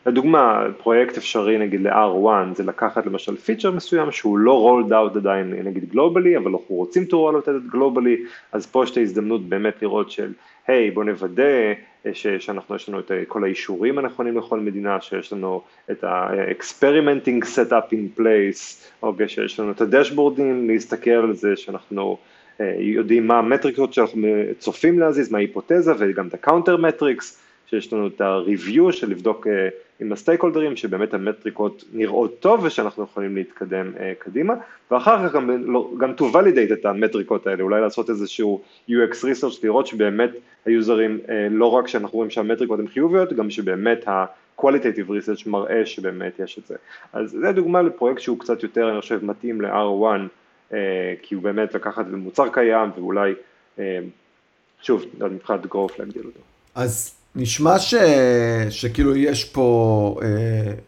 לדוגמה, 0.06 0.63
פרויקט 0.78 1.18
אפשרי 1.18 1.58
נגיד 1.58 1.82
ל-R1 1.82 2.54
זה 2.54 2.63
לקחת 2.63 3.06
למשל 3.06 3.36
פיצ'ר 3.36 3.72
מסוים 3.72 4.12
שהוא 4.12 4.38
לא 4.38 4.82
rolled 4.88 4.92
out 4.92 5.18
עדיין 5.18 5.54
נגיד 5.54 5.89
גלובלי, 5.89 6.38
אבל 6.38 6.51
אנחנו 6.51 6.75
רוצים 6.75 7.04
to 7.04 7.12
roll 7.12 7.36
out 7.36 7.50
את 7.50 7.72
גלובלי, 7.72 8.25
אז 8.51 8.66
פה 8.66 8.84
יש 8.84 8.92
את 8.92 8.98
ההזדמנות 8.98 9.50
באמת 9.50 9.82
לראות 9.82 10.12
של, 10.12 10.34
היי 10.70 10.90
hey, 10.90 10.94
בוא 10.94 11.04
נוודא 11.04 11.74
ש- 12.14 12.28
שאנחנו, 12.28 12.76
יש 12.76 12.90
לנו 12.90 13.00
את 13.00 13.12
כל 13.28 13.44
האישורים 13.44 13.98
הנכונים 13.98 14.38
לכל 14.38 14.60
מדינה, 14.60 15.02
שיש 15.02 15.34
לנו 15.34 15.62
את 15.92 16.04
ה-experimenting 16.04 17.44
setup 17.44 17.94
in 17.94 18.20
place, 18.20 18.88
אוקיי, 19.04 19.30
שיש 19.30 19.60
לנו 19.60 19.72
את 19.72 19.82
הדשבורדים, 19.82 20.70
להסתכל 20.70 21.10
על 21.10 21.36
זה 21.36 21.56
שאנחנו 21.56 22.18
יודעים 22.80 23.28
מה 23.28 23.38
המטריקות 23.40 23.94
שאנחנו 23.94 24.28
צופים 24.60 25.00
להזיז, 25.00 25.32
מה 25.32 25.38
ההיפותזה 25.38 25.94
וגם 25.98 26.28
את 26.28 26.34
ה-counter 26.34 26.78
metrics, 26.80 27.36
שיש 27.70 27.94
לנו 27.94 28.08
את 28.08 28.22
ה-review 28.22 28.92
של 28.92 29.10
לבדוק 29.10 29.48
uh, 29.48 29.50
עם 30.00 30.12
הסטייק 30.12 30.42
הולדרים 30.42 30.76
שבאמת 30.76 31.14
המטריקות 31.14 31.84
נראות 31.94 32.40
טוב 32.40 32.64
ושאנחנו 32.64 33.04
יכולים 33.04 33.36
להתקדם 33.36 33.92
uh, 33.96 34.00
קדימה 34.20 34.54
ואחר 34.92 35.28
כך 35.28 35.36
גם, 35.36 35.72
לא, 35.74 35.92
גם 35.98 36.14
to 36.18 36.22
validate 36.22 36.74
את 36.74 36.86
המטריקות 36.86 37.48
האלה, 37.48 37.64
אולי 37.64 37.82
לעשות 37.82 38.10
איזשהו 38.10 38.62
UX 38.90 39.14
research, 39.14 39.60
לראות 39.64 39.88
שבאמת 39.88 40.30
היוזרים, 40.66 41.20
uh, 41.26 41.30
לא 41.52 41.66
רק 41.66 41.88
שאנחנו 41.88 42.16
רואים 42.18 42.30
שהמטריקות 42.30 42.80
הן 42.80 42.88
חיוביות, 42.88 43.34
גם 43.34 43.50
שבאמת 43.50 44.08
ה-qualitative 44.08 45.10
research 45.10 45.50
מראה 45.50 45.86
שבאמת 45.86 46.40
יש 46.40 46.60
את 46.60 46.68
זה. 46.68 46.76
אז 47.14 47.30
זה 47.30 47.52
דוגמה 47.52 47.82
לפרויקט 47.82 48.22
שהוא 48.22 48.40
קצת 48.40 48.64
יותר, 48.64 48.90
אני 48.92 49.02
חושב, 49.02 49.26
מתאים 49.26 49.62
ל-R1, 49.62 50.28
uh, 50.72 50.74
כי 51.22 51.36
הוא 51.36 51.44
באמת 51.44 51.74
לקחת 51.74 52.06
מוצר 52.12 52.50
קיים 52.50 52.90
ואולי, 52.96 53.34
uh, 53.78 53.82
שוב, 54.82 55.06
מבחינת 55.32 55.66
growth 55.66 55.94
להגדיל 56.00 56.26
אותו. 56.26 56.40
אז 56.76 57.19
נשמע 57.36 57.79
ש... 57.79 57.95
שכאילו 58.69 59.15
יש 59.15 59.45
פה, 59.45 60.19
אה, 60.21 60.27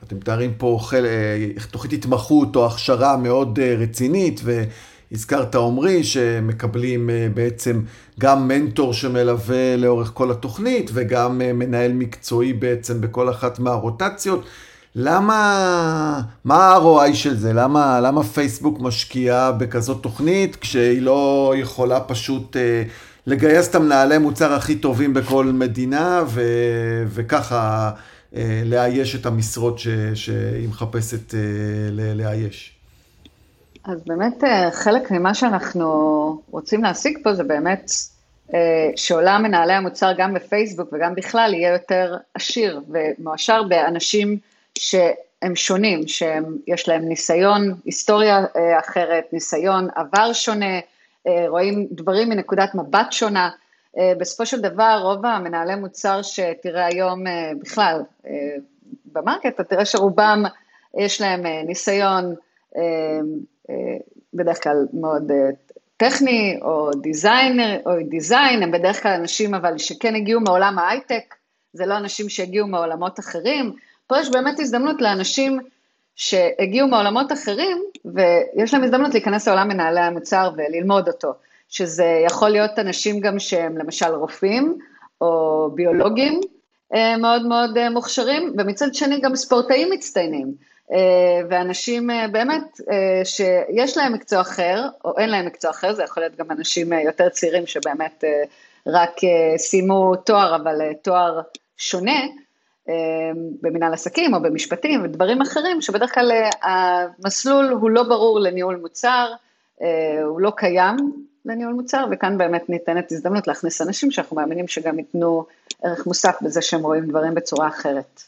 אתם 0.03 0.15
מתארים 0.15 0.53
פה 0.57 0.79
חל... 0.81 1.05
אה, 1.05 1.63
תוכנית 1.71 1.93
התמחות 1.93 2.55
או 2.55 2.65
הכשרה 2.65 3.17
מאוד 3.17 3.59
אה, 3.59 3.75
רצינית, 3.77 4.41
והזכרת 4.43 5.55
עמרי 5.55 6.03
שמקבלים 6.03 7.09
בעצם 7.33 7.81
גם 8.19 8.47
מנטור 8.47 8.93
שמלווה 8.93 9.75
לאורך 9.77 10.11
כל 10.13 10.31
התוכנית, 10.31 10.91
וגם 10.93 11.37
מנהל 11.37 11.93
מקצועי 11.93 12.53
בעצם 12.53 13.01
בכל 13.01 13.29
אחת 13.29 13.59
מהרוטציות. 13.59 14.45
למה, 14.95 16.21
מה 16.45 16.55
ה-ROI 16.55 17.13
של 17.13 17.37
זה? 17.37 17.53
למה, 17.53 18.01
למה 18.01 18.23
פייסבוק 18.23 18.79
משקיעה 18.79 19.51
בכזאת 19.51 20.03
תוכנית 20.03 20.55
כשהיא 20.55 21.01
לא 21.01 21.53
יכולה 21.57 21.99
פשוט... 21.99 22.55
לגייס 23.27 23.69
את 23.69 23.75
המנהלי 23.75 24.17
מוצר 24.17 24.53
הכי 24.53 24.75
טובים 24.75 25.13
בכל 25.13 25.45
מדינה, 25.45 26.23
ו, 26.27 26.41
וככה 27.07 27.91
אה, 28.35 28.61
לאייש 28.65 29.15
את 29.15 29.25
המשרות 29.25 29.79
ש, 29.79 29.87
שהיא 30.13 30.69
מחפשת 30.69 31.33
אה, 31.33 31.39
לאייש. 32.15 32.75
אז 33.83 33.99
באמת 34.05 34.43
אה, 34.43 34.71
חלק 34.71 35.11
ממה 35.11 35.33
שאנחנו 35.33 35.87
רוצים 36.51 36.83
להשיג 36.83 37.17
פה 37.23 37.33
זה 37.33 37.43
באמת 37.43 37.91
שעולם 38.95 39.43
מנהלי 39.43 39.73
המוצר 39.73 40.11
גם 40.17 40.33
בפייסבוק 40.33 40.93
וגם 40.93 41.15
בכלל 41.15 41.53
יהיה 41.53 41.73
יותר 41.73 42.15
עשיר 42.33 42.81
ומועשר 42.89 43.63
באנשים 43.63 44.37
שהם 44.77 45.55
שונים, 45.55 46.07
שיש 46.07 46.87
להם 46.87 47.01
ניסיון, 47.01 47.75
היסטוריה 47.85 48.45
אחרת, 48.79 49.23
ניסיון 49.33 49.87
עבר 49.95 50.33
שונה, 50.33 50.65
אה, 50.65 50.79
רואים 51.47 51.87
דברים 51.91 52.29
מנקודת 52.29 52.75
מבט 52.75 53.11
שונה. 53.11 53.49
אה, 53.97 54.13
בסופו 54.17 54.45
של 54.45 54.61
דבר, 54.61 54.99
רוב 55.03 55.25
המנהלי 55.25 55.75
מוצר 55.75 56.21
שתראה 56.21 56.85
היום 56.85 57.27
אה, 57.27 57.51
בכלל 57.61 58.01
ב 59.05 59.10
market, 59.10 59.45
אתה 59.55 59.63
תראה 59.63 59.85
שרובם 59.85 60.43
יש 60.97 61.21
להם 61.21 61.41
ניסיון 61.67 62.35
בדרך 64.33 64.63
כלל 64.63 64.85
מאוד 64.93 65.31
טכני, 65.97 66.59
או 66.61 66.91
designer, 67.01 67.79
או 67.85 67.91
design, 68.09 68.63
הם 68.63 68.71
בדרך 68.71 69.03
כלל 69.03 69.11
אנשים 69.11 69.55
אבל 69.55 69.77
שכן 69.77 70.15
הגיעו 70.15 70.41
מעולם 70.41 70.79
ההייטק, 70.79 71.35
זה 71.73 71.85
לא 71.85 71.97
אנשים 71.97 72.29
שהגיעו 72.29 72.67
מעולמות 72.67 73.19
אחרים. 73.19 73.75
פה 74.07 74.19
יש 74.19 74.31
באמת 74.31 74.59
הזדמנות 74.59 75.01
לאנשים 75.01 75.59
שהגיעו 76.15 76.87
מעולמות 76.87 77.31
אחרים, 77.31 77.83
ויש 78.05 78.73
להם 78.73 78.83
הזדמנות 78.83 79.13
להיכנס 79.13 79.47
לעולם 79.47 79.67
מנהלי 79.67 79.99
המוצר 79.99 80.51
וללמוד 80.57 81.07
אותו, 81.07 81.33
שזה 81.69 82.21
יכול 82.25 82.49
להיות 82.49 82.79
אנשים 82.79 83.19
גם 83.19 83.39
שהם 83.39 83.77
למשל 83.77 84.13
רופאים, 84.13 84.77
או 85.21 85.69
ביולוגים 85.75 86.41
אה, 86.93 87.17
מאוד 87.17 87.45
מאוד 87.45 87.77
אה, 87.77 87.89
מוכשרים, 87.89 88.53
ומצד 88.57 88.93
שני 88.93 89.19
גם 89.21 89.35
ספורטאים 89.35 89.89
מצטיינים, 89.91 90.53
אה, 90.91 91.41
ואנשים 91.49 92.09
באמת 92.31 92.79
שיש 93.23 93.97
להם 93.97 94.13
מקצוע 94.13 94.41
אחר, 94.41 94.87
או 95.05 95.17
אין 95.17 95.29
להם 95.29 95.45
מקצוע 95.45 95.71
אחר, 95.71 95.93
זה 95.93 96.03
יכול 96.03 96.23
להיות 96.23 96.35
גם 96.35 96.51
אנשים 96.51 96.93
יותר 96.93 97.29
צעירים 97.29 97.65
שבאמת 97.65 98.23
רק 98.87 99.11
סיימו 99.57 100.15
תואר, 100.15 100.55
אבל 100.55 100.93
תואר 101.01 101.41
שונה, 101.77 102.19
במנהל 103.61 103.93
עסקים 103.93 104.33
או 104.33 104.41
במשפטים 104.41 105.03
ודברים 105.03 105.41
אחרים, 105.41 105.81
שבדרך 105.81 106.13
כלל 106.13 106.31
אה, 106.31 106.49
המסלול 107.23 107.65
הוא 107.65 107.89
לא 107.89 108.03
ברור 108.03 108.39
לניהול 108.39 108.75
מוצר, 108.75 109.27
אה, 109.81 110.23
הוא 110.23 110.41
לא 110.41 110.51
קיים 110.55 110.95
לניהול 111.45 111.73
מוצר, 111.73 112.05
וכאן 112.11 112.37
באמת 112.37 112.69
ניתנת 112.69 113.11
הזדמנות 113.11 113.47
להכניס 113.47 113.81
אנשים 113.81 114.11
שאנחנו 114.11 114.35
מאמינים 114.35 114.67
שגם 114.67 114.99
ייתנו 114.99 115.45
ערך 115.83 116.07
מוסף 116.07 116.35
בזה 116.41 116.61
שהם 116.61 116.81
רואים 116.81 117.05
דברים 117.05 117.35
בצורה 117.35 117.67
אחרת. 117.67 118.23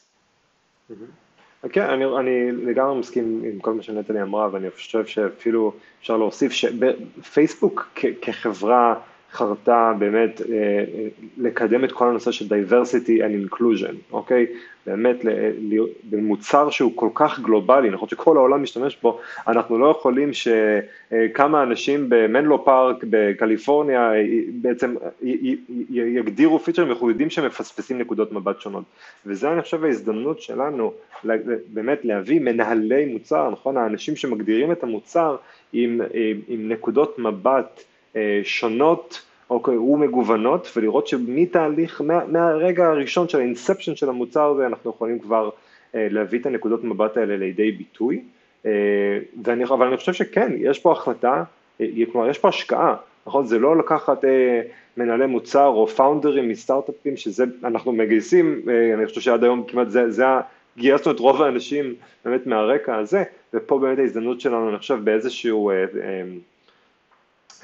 כן, 1.69 1.81
אני, 1.81 2.05
אני 2.19 2.51
לגמרי 2.51 2.99
מסכים 2.99 3.41
עם 3.45 3.59
כל 3.59 3.73
מה 3.73 3.83
שנטלי 3.83 4.21
אמרה, 4.21 4.49
ואני 4.51 4.71
חושב 4.71 5.05
שאפילו 5.05 5.73
אפשר 6.01 6.17
להוסיף 6.17 6.51
שפייסבוק 6.51 7.99
כחברה 8.21 8.95
חרתה 9.33 9.93
באמת 9.99 10.41
אה, 10.41 10.55
אה, 10.55 11.07
לקדם 11.37 11.83
את 11.83 11.91
כל 11.91 12.07
הנושא 12.07 12.31
של 12.31 12.45
diversity 12.45 13.19
and 13.19 13.53
inclusion, 13.53 13.93
אוקיי? 14.11 14.45
באמת 14.85 15.25
במוצר 16.09 16.69
שהוא 16.69 16.91
כל 16.95 17.09
כך 17.13 17.39
גלובלי, 17.39 17.89
נכון 17.89 18.09
שכל 18.09 18.37
העולם 18.37 18.63
משתמש 18.63 18.97
בו, 19.03 19.19
אנחנו 19.47 19.77
לא 19.77 19.91
יכולים 19.91 20.29
שכמה 20.33 21.63
אנשים 21.63 22.05
במנלו 22.09 22.65
פארק 22.65 23.03
בקליפורניה 23.09 24.11
בעצם 24.61 24.95
יגדירו 25.89 26.59
פיצ'רים 26.59 26.87
ואנחנו 26.87 27.09
יודעים 27.09 27.29
שהם 27.29 27.45
מפספסים 27.45 27.97
נקודות 27.97 28.31
מבט 28.31 28.61
שונות. 28.61 28.83
וזה 29.25 29.51
אני 29.51 29.61
חושב 29.61 29.83
ההזדמנות 29.83 30.41
שלנו 30.41 30.93
באמת 31.67 32.05
להביא 32.05 32.39
מנהלי 32.39 33.05
מוצר, 33.05 33.49
נכון? 33.49 33.77
האנשים 33.77 34.15
שמגדירים 34.15 34.71
את 34.71 34.83
המוצר 34.83 35.35
עם, 35.73 36.01
עם 36.47 36.69
נקודות 36.69 37.19
מבט 37.19 37.79
אה, 37.79 37.92
שונות 38.43 39.21
אוקיי, 39.49 39.77
ומגוונות 39.77 40.71
ולראות 40.75 41.07
שמתהליך, 41.07 42.01
מה, 42.01 42.25
מהרגע 42.27 42.87
הראשון 42.87 43.29
של 43.29 43.39
האינספשן 43.39 43.95
של 43.95 44.09
המוצר 44.09 44.49
הזה 44.49 44.65
אנחנו 44.65 44.89
יכולים 44.89 45.19
כבר 45.19 45.49
אה, 45.95 46.07
להביא 46.11 46.39
את 46.39 46.45
הנקודות 46.45 46.83
מבט 46.83 47.17
האלה 47.17 47.37
לידי 47.37 47.71
ביטוי 47.71 48.21
אה, 48.65 48.71
ואני, 49.43 49.63
אבל 49.63 49.87
אני 49.87 49.97
חושב 49.97 50.13
שכן, 50.13 50.51
יש 50.57 50.79
פה 50.79 50.91
החלטה, 50.91 51.43
כלומר 52.11 52.29
יש 52.29 52.39
פה 52.39 52.49
השקעה, 52.49 52.95
נכון? 53.27 53.45
זה 53.45 53.59
לא 53.59 53.77
לקחת 53.77 54.25
מנהלי 54.97 55.25
מוצר 55.25 55.67
או 55.67 55.87
פאונדרים 55.87 56.49
מסטארט-אפים 56.49 57.17
שזה, 57.17 57.43
אנחנו 57.63 57.91
מגייסים, 57.91 58.61
אני 58.93 59.05
חושב 59.05 59.21
שעד 59.21 59.43
היום 59.43 59.63
כמעט 59.67 59.89
זה, 59.89 60.11
זה 60.11 60.23
גייסנו 60.77 61.11
את 61.11 61.19
רוב 61.19 61.41
האנשים 61.41 61.95
באמת 62.25 62.47
מהרקע 62.47 62.95
הזה 62.95 63.23
ופה 63.53 63.79
באמת 63.79 63.99
ההזדמנות 63.99 64.41
שלנו 64.41 64.69
אני 64.69 64.77
חושב 64.77 64.99
באיזשהו 65.03 65.71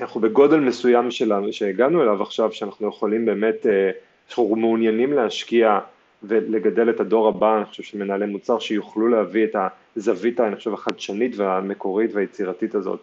אנחנו 0.02 0.22
בגודל 0.22 0.60
מסוים 0.60 1.12
שלנו, 1.12 1.54
שהגענו 1.54 2.04
אליו 2.04 2.22
עכשיו, 2.22 2.52
שאנחנו 2.52 2.88
יכולים 2.88 3.26
באמת, 3.26 3.66
אה, 3.66 3.92
אנחנו 4.30 4.56
מעוניינים 4.56 5.14
להשקיע 5.14 5.80
ולגדל 6.24 6.90
את 6.90 7.00
הדור 7.00 7.28
הבא, 7.28 7.58
אני 7.58 7.66
חושב, 7.66 7.84
של 7.84 7.98
מנהלי 7.98 8.26
מוצר, 8.26 8.60
שיוכלו 8.60 9.08
להביא 9.08 9.44
את 9.44 9.56
הזווית, 9.98 10.40
אני 10.40 10.56
חושב, 10.56 10.74
החדשנית 10.74 11.38
והמקורית 11.38 12.12
והיצירתית 12.14 12.76
הזאת. 12.76 13.00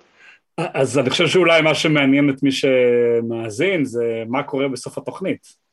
אז 0.59 0.99
אני 0.99 1.11
חושב 1.11 1.27
שאולי 1.27 1.63
מה 1.63 1.75
שמעניין 1.75 2.31
את 2.31 2.43
מי 2.43 2.51
שמאזין 2.53 3.85
זה 3.85 4.23
מה 4.29 4.43
קורה 4.43 4.69
בסוף 4.69 4.99
התוכנית. 4.99 5.66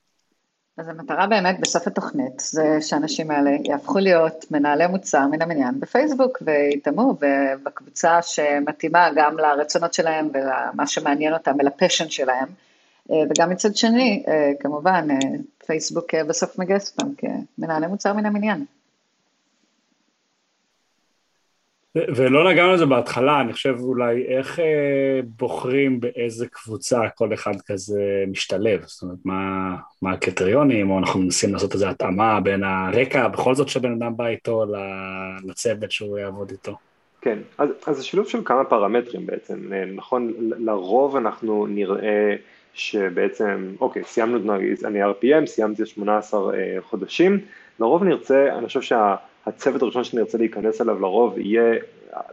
אז 0.77 0.87
המטרה 0.89 1.27
באמת 1.27 1.59
בסוף 1.59 1.87
התוכנית 1.87 2.39
זה 2.39 2.77
שהאנשים 2.81 3.31
האלה 3.31 3.51
יהפכו 3.63 3.99
להיות 3.99 4.45
מנהלי 4.51 4.87
מוצר 4.87 5.27
מן 5.27 5.41
המניין 5.41 5.79
בפייסבוק 5.79 6.37
ויטמעו 6.41 7.17
בקבוצה 7.63 8.21
שמתאימה 8.21 9.09
גם 9.15 9.37
לרצונות 9.37 9.93
שלהם 9.93 10.29
ולמה 10.33 10.87
שמעניין 10.87 11.33
אותם 11.33 11.55
ולפשן 11.59 12.09
שלהם. 12.09 12.47
אה, 13.11 13.15
וגם 13.29 13.49
מצד 13.49 13.75
שני, 13.75 14.23
אה, 14.27 14.51
כמובן, 14.59 15.07
אה, 15.11 15.17
פייסבוק 15.65 16.15
בסוף 16.15 16.59
מגייס 16.59 16.91
אותם 16.91 17.09
כמנהלי 17.57 17.87
מוצר 17.87 18.13
מן 18.13 18.25
המניין. 18.25 18.65
ולא 21.95 22.51
נגענו 22.51 22.73
לזה 22.73 22.85
בהתחלה, 22.85 23.41
אני 23.41 23.53
חושב 23.53 23.75
אולי 23.79 24.25
איך 24.27 24.59
אה, 24.59 25.19
בוחרים 25.39 26.00
באיזה 26.00 26.47
קבוצה 26.47 27.00
כל 27.15 27.33
אחד 27.33 27.62
כזה 27.65 28.23
משתלב, 28.27 28.83
זאת 28.85 29.01
אומרת 29.01 29.17
מה, 29.25 29.75
מה 30.01 30.12
הקריטריונים, 30.12 30.91
או 30.91 31.00
אנחנו 31.00 31.19
מנסים 31.19 31.53
לעשות 31.53 31.73
איזו 31.73 31.88
התאמה 31.88 32.39
בין 32.41 32.63
הרקע, 32.63 33.27
בכל 33.27 33.55
זאת 33.55 33.69
שבן 33.69 33.91
אדם 33.91 34.17
בא 34.17 34.27
איתו 34.27 34.65
לצוות 35.43 35.91
שהוא 35.91 36.17
יעבוד 36.17 36.51
איתו. 36.51 36.77
כן, 37.21 37.39
אז, 37.57 37.69
אז 37.88 37.97
זה 37.97 38.03
שילוב 38.03 38.27
של 38.27 38.39
כמה 38.45 38.63
פרמטרים 38.63 39.25
בעצם, 39.25 39.73
אה, 39.73 39.85
נכון, 39.85 40.33
לרוב 40.39 41.15
אנחנו 41.15 41.67
נראה 41.67 42.35
שבעצם, 42.73 43.75
אוקיי, 43.81 44.03
סיימנו, 44.03 44.55
אני 44.85 45.03
RPM, 45.03 45.45
סיימתי 45.45 45.85
18 45.85 46.53
אה, 46.53 46.77
חודשים, 46.81 47.39
לרוב 47.79 48.03
נרצה, 48.03 48.57
אני 48.57 48.67
חושב 48.67 48.81
שהצוות 49.45 49.81
הראשון 49.81 50.03
שנרצה 50.03 50.38
להיכנס 50.38 50.81
אליו 50.81 51.00
לרוב 51.00 51.38
יהיה 51.38 51.73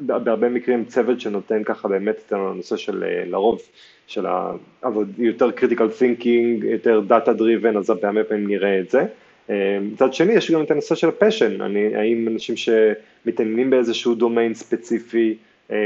בהרבה 0.00 0.48
מקרים 0.48 0.84
צוות 0.84 1.20
שנותן 1.20 1.64
ככה 1.64 1.88
באמת 1.88 2.16
את 2.26 2.32
הנושא 2.32 2.76
של 2.76 3.04
אה, 3.04 3.24
לרוב, 3.26 3.60
של 4.06 4.26
העבוד, 4.26 5.10
יותר 5.18 5.50
critical 5.50 6.00
thinking, 6.00 6.64
יותר 6.64 7.02
data 7.08 7.40
driven, 7.40 7.78
אז 7.78 7.90
הרבה 7.90 8.24
פעמים 8.24 8.46
נראה 8.46 8.80
את 8.80 8.90
זה. 8.90 9.04
אה, 9.50 9.78
מצד 9.92 10.14
שני 10.14 10.32
יש 10.32 10.50
גם 10.50 10.62
את 10.62 10.70
הנושא 10.70 10.94
של 10.94 11.08
ה 11.08 11.14
passion, 11.14 11.60
האם 11.94 12.28
אנשים 12.28 12.54
שמתעניינים 12.56 13.70
באיזשהו 13.70 14.14
דומיין 14.14 14.54
ספציפי, 14.54 15.36
אה, 15.70 15.76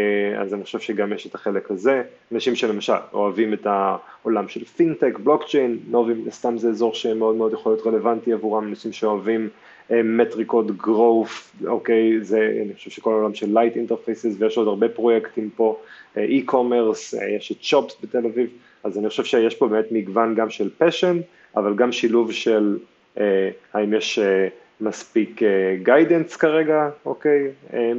אז 0.41 0.55
אני 0.55 0.65
חושב 0.65 0.79
שגם 0.79 1.13
יש 1.13 1.27
את 1.27 1.35
החלק 1.35 1.71
הזה, 1.71 2.03
אנשים 2.33 2.55
שלמשל 2.55 2.93
אוהבים 3.13 3.53
את 3.53 3.67
העולם 3.67 4.49
של 4.49 4.65
פינטק, 4.65 5.19
בלוקצ'יין, 5.19 5.79
לא 5.91 5.99
אוהבים, 5.99 6.31
סתם 6.31 6.59
זה 6.59 6.69
אזור 6.69 6.95
שמאוד 6.95 7.37
מאוד 7.37 7.53
יכול 7.53 7.73
להיות 7.73 7.87
רלוונטי 7.87 8.33
עבורם, 8.33 8.69
אנשים 8.69 8.93
שאוהבים 8.93 9.49
מטריקות 9.91 10.67
אה, 10.71 10.75
growth, 10.85 11.67
אוקיי, 11.67 12.21
זה 12.21 12.59
אני 12.65 12.75
חושב 12.75 12.91
שכל 12.91 13.13
העולם 13.13 13.35
של 13.35 13.59
light 13.59 13.77
interfaces 13.77 14.37
ויש 14.39 14.57
עוד 14.57 14.69
הרבה 14.69 14.89
פרויקטים 14.89 15.51
פה, 15.57 15.81
e-commerce, 16.17 17.17
יש 17.37 17.53
את 17.53 17.63
שופס 17.63 17.97
בתל 18.03 18.27
אביב, 18.27 18.51
אז 18.85 18.99
אני 18.99 19.09
חושב 19.09 19.25
שיש 19.25 19.55
פה 19.55 19.69
באמת 19.69 19.87
מגוון 19.91 20.35
גם 20.35 20.51
של 20.51 20.71
passion, 20.81 21.17
אבל 21.57 21.75
גם 21.75 21.93
שילוב 21.93 22.33
של 22.33 22.79
אה, 23.21 23.51
האם 23.73 23.95
יש 23.95 24.19
אה, 24.19 24.49
מספיק 24.81 25.41
guidance 25.83 26.33
אה, 26.33 26.39
כרגע, 26.39 26.91
אוקיי, 27.07 27.49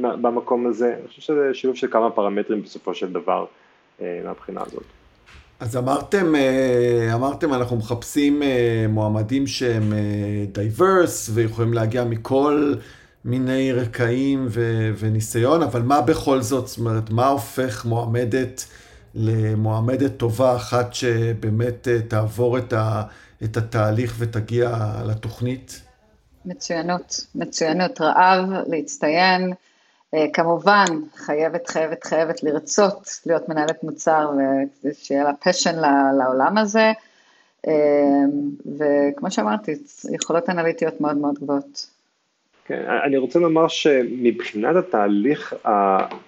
במקום 0.00 0.66
הזה, 0.66 0.94
אני 1.00 1.08
חושב 1.08 1.22
שזה 1.22 1.54
שילוב 1.54 1.76
של 1.76 1.90
כמה 1.90 2.10
פרמטרים 2.10 2.62
בסופו 2.62 2.94
של 2.94 3.12
דבר 3.12 3.46
מהבחינה 4.24 4.62
הזאת. 4.66 4.95
אז 5.60 5.76
אמרתם, 5.76 6.34
אמרתם 7.14 7.54
אנחנו 7.54 7.76
מחפשים 7.76 8.42
מועמדים 8.88 9.46
שהם 9.46 9.92
diverse 10.52 11.30
ויכולים 11.34 11.72
להגיע 11.72 12.04
מכל 12.04 12.74
מיני 13.24 13.72
רקעים 13.72 14.46
ו- 14.50 14.90
וניסיון, 14.98 15.62
אבל 15.62 15.82
מה 15.82 16.00
בכל 16.00 16.42
זאת, 16.42 16.66
זאת 16.66 16.78
אומרת, 16.78 17.10
מה 17.10 17.26
הופך 17.26 17.84
מועמדת 17.84 18.66
למועמדת 19.14 20.16
טובה 20.16 20.56
אחת 20.56 20.94
שבאמת 20.94 21.88
תעבור 22.08 22.58
את 22.58 22.72
ה... 22.72 23.02
את 23.44 23.56
התהליך 23.56 24.14
ותגיע 24.18 24.92
לתוכנית? 25.06 25.80
מצוינות, 26.44 27.26
מצוינות, 27.34 28.00
רעב, 28.00 28.44
להצטיין. 28.66 29.52
אה, 30.14 30.26
כמובן, 30.32 30.84
חייבת, 31.14 31.68
חייבת, 31.68 32.04
חייבת 32.04 32.42
לרצות 32.42 33.20
להיות 33.26 33.48
מנהלת 33.48 33.84
מוצר 33.84 34.30
ושיהיה 34.84 35.24
לה 35.24 35.32
פשן 35.32 35.74
לעולם 36.18 36.58
הזה. 36.58 36.92
אה, 37.68 37.72
וכמו 38.78 39.30
שאמרתי, 39.30 39.72
יכולות 40.14 40.50
אנליטיות 40.50 41.00
מאוד 41.00 41.16
מאוד 41.16 41.34
גבוהות. 41.34 41.90
כן, 42.64 42.84
אני 43.04 43.16
רוצה 43.16 43.38
לומר 43.38 43.68
שמבחינת 43.68 44.76
התהליך, 44.76 45.54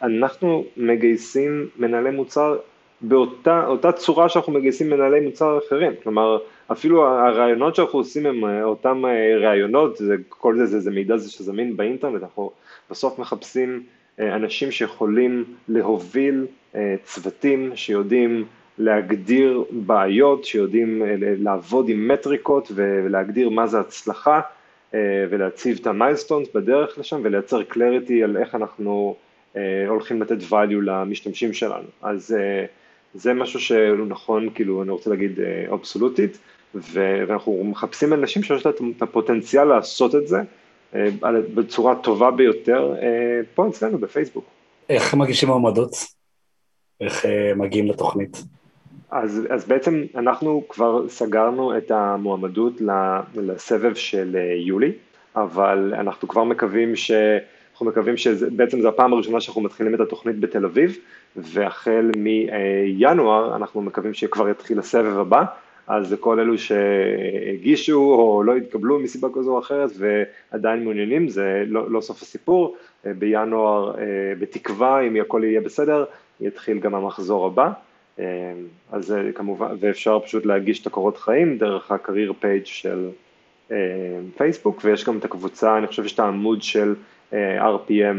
אנחנו 0.02 0.64
מגייסים 0.76 1.68
מנהלי 1.76 2.10
מוצר 2.10 2.56
באותה 3.00 3.92
צורה 3.96 4.28
שאנחנו 4.28 4.52
מגייסים 4.52 4.90
מנהלי 4.90 5.20
מוצר 5.20 5.58
אחרים, 5.66 5.92
כלומר 6.02 6.38
אפילו 6.72 7.06
הרעיונות 7.06 7.74
שאנחנו 7.74 7.98
עושים 7.98 8.26
הם 8.26 8.44
אה, 8.44 8.64
אותם 8.64 9.02
רעיונות, 9.42 9.96
זה, 9.96 10.14
כל 10.28 10.56
זה, 10.56 10.66
זה, 10.66 10.80
זה 10.80 10.90
מידע 10.90 11.16
זה 11.16 11.30
שזמין 11.30 11.76
באינטרנט, 11.76 12.22
אנחנו 12.22 12.50
בסוף 12.90 13.18
מחפשים 13.18 13.82
אה, 14.20 14.36
אנשים 14.36 14.70
שיכולים 14.70 15.44
להוביל 15.68 16.46
צוותים 17.02 17.72
שיודעים 17.74 18.44
להגדיר 18.78 19.64
בעיות, 19.70 20.44
שיודעים 20.44 21.02
לעבוד 21.18 21.88
עם 21.88 22.08
מטריקות 22.08 22.72
ולהגדיר 22.74 23.48
מה 23.48 23.66
זה 23.66 23.80
הצלחה 23.80 24.40
ולהציב 25.30 25.78
את 25.80 25.86
המיילסטונס 25.86 26.48
בדרך 26.54 26.98
לשם 26.98 27.20
ולייצר 27.24 27.62
קלריטי 27.62 28.22
על 28.22 28.36
איך 28.36 28.54
אנחנו 28.54 29.16
הולכים 29.88 30.22
לתת 30.22 30.38
value 30.50 30.82
למשתמשים 30.82 31.52
שלנו. 31.52 31.88
אז 32.02 32.36
זה 33.14 33.34
משהו 33.34 33.60
שהוא 33.60 34.06
נכון, 34.08 34.50
כאילו, 34.54 34.82
אני 34.82 34.90
רוצה 34.90 35.10
להגיד 35.10 35.40
אבסולוטית, 35.72 36.38
ואנחנו 36.74 37.64
מחפשים 37.64 38.12
אנשים 38.12 38.42
שיש 38.42 38.66
להם 38.66 38.92
את 38.96 39.02
הפוטנציאל 39.02 39.64
לעשות 39.64 40.14
את 40.14 40.28
זה 40.28 40.36
אה, 40.38 40.42
בצורה 41.54 41.94
טובה 41.94 42.30
ביותר 42.30 42.94
אה, 43.02 43.40
פה 43.54 43.68
אצלנו 43.68 43.98
בפייסבוק. 43.98 44.44
איך 44.88 45.14
מגישים 45.14 45.48
מועמדות? 45.48 45.90
איך 47.00 47.26
אה, 47.26 47.52
מגיעים 47.56 47.86
לתוכנית? 47.86 48.42
אז, 49.10 49.46
אז 49.50 49.64
בעצם 49.64 50.04
אנחנו 50.14 50.62
כבר 50.68 51.08
סגרנו 51.08 51.78
את 51.78 51.90
המועמדות 51.90 52.80
לסבב 53.34 53.94
של 53.94 54.36
יולי, 54.66 54.92
אבל 55.36 55.94
אנחנו 55.94 56.28
כבר 56.28 56.44
מקווים 56.44 56.96
ש... 56.96 57.10
אנחנו 57.78 57.86
מקווים 57.86 58.16
שבעצם 58.16 58.80
זו 58.80 58.88
הפעם 58.88 59.12
הראשונה 59.12 59.40
שאנחנו 59.40 59.60
מתחילים 59.60 59.94
את 59.94 60.00
התוכנית 60.00 60.40
בתל 60.40 60.64
אביב, 60.64 60.96
והחל 61.36 62.10
מינואר 62.16 63.56
אנחנו 63.56 63.82
מקווים 63.82 64.14
שכבר 64.14 64.48
יתחיל 64.48 64.78
הסבב 64.78 65.18
הבא, 65.18 65.44
אז 65.88 66.12
לכל 66.12 66.40
אלו 66.40 66.58
שהגישו 66.58 68.00
או 68.00 68.42
לא 68.42 68.56
התקבלו 68.56 68.98
מסיבה 68.98 69.28
כזו 69.34 69.52
או 69.52 69.58
אחרת 69.58 69.90
ועדיין 69.98 70.84
מעוניינים, 70.84 71.28
זה 71.28 71.64
לא, 71.66 71.90
לא 71.90 72.00
סוף 72.00 72.22
הסיפור, 72.22 72.76
בינואר, 73.04 73.98
אה, 73.98 74.04
בתקווה, 74.38 75.00
אם 75.00 75.16
הכל 75.20 75.44
יהיה 75.44 75.60
בסדר, 75.60 76.04
יתחיל 76.40 76.78
גם 76.78 76.94
המחזור 76.94 77.46
הבא. 77.46 77.70
אה, 78.18 78.24
אז 78.92 79.14
כמובן, 79.34 79.66
ואפשר 79.80 80.20
פשוט 80.20 80.46
להגיש 80.46 80.82
את 80.82 80.86
הקורות 80.86 81.16
חיים 81.16 81.58
דרך 81.58 81.92
הקרייר 81.92 82.32
פייג' 82.40 82.64
של 82.66 83.08
אה, 83.70 83.76
פייסבוק, 84.36 84.80
ויש 84.84 85.04
גם 85.04 85.18
את 85.18 85.24
הקבוצה, 85.24 85.78
אני 85.78 85.86
חושב 85.86 86.02
שיש 86.02 86.12
את 86.12 86.20
העמוד 86.20 86.62
של 86.62 86.94
RPM, 87.58 88.16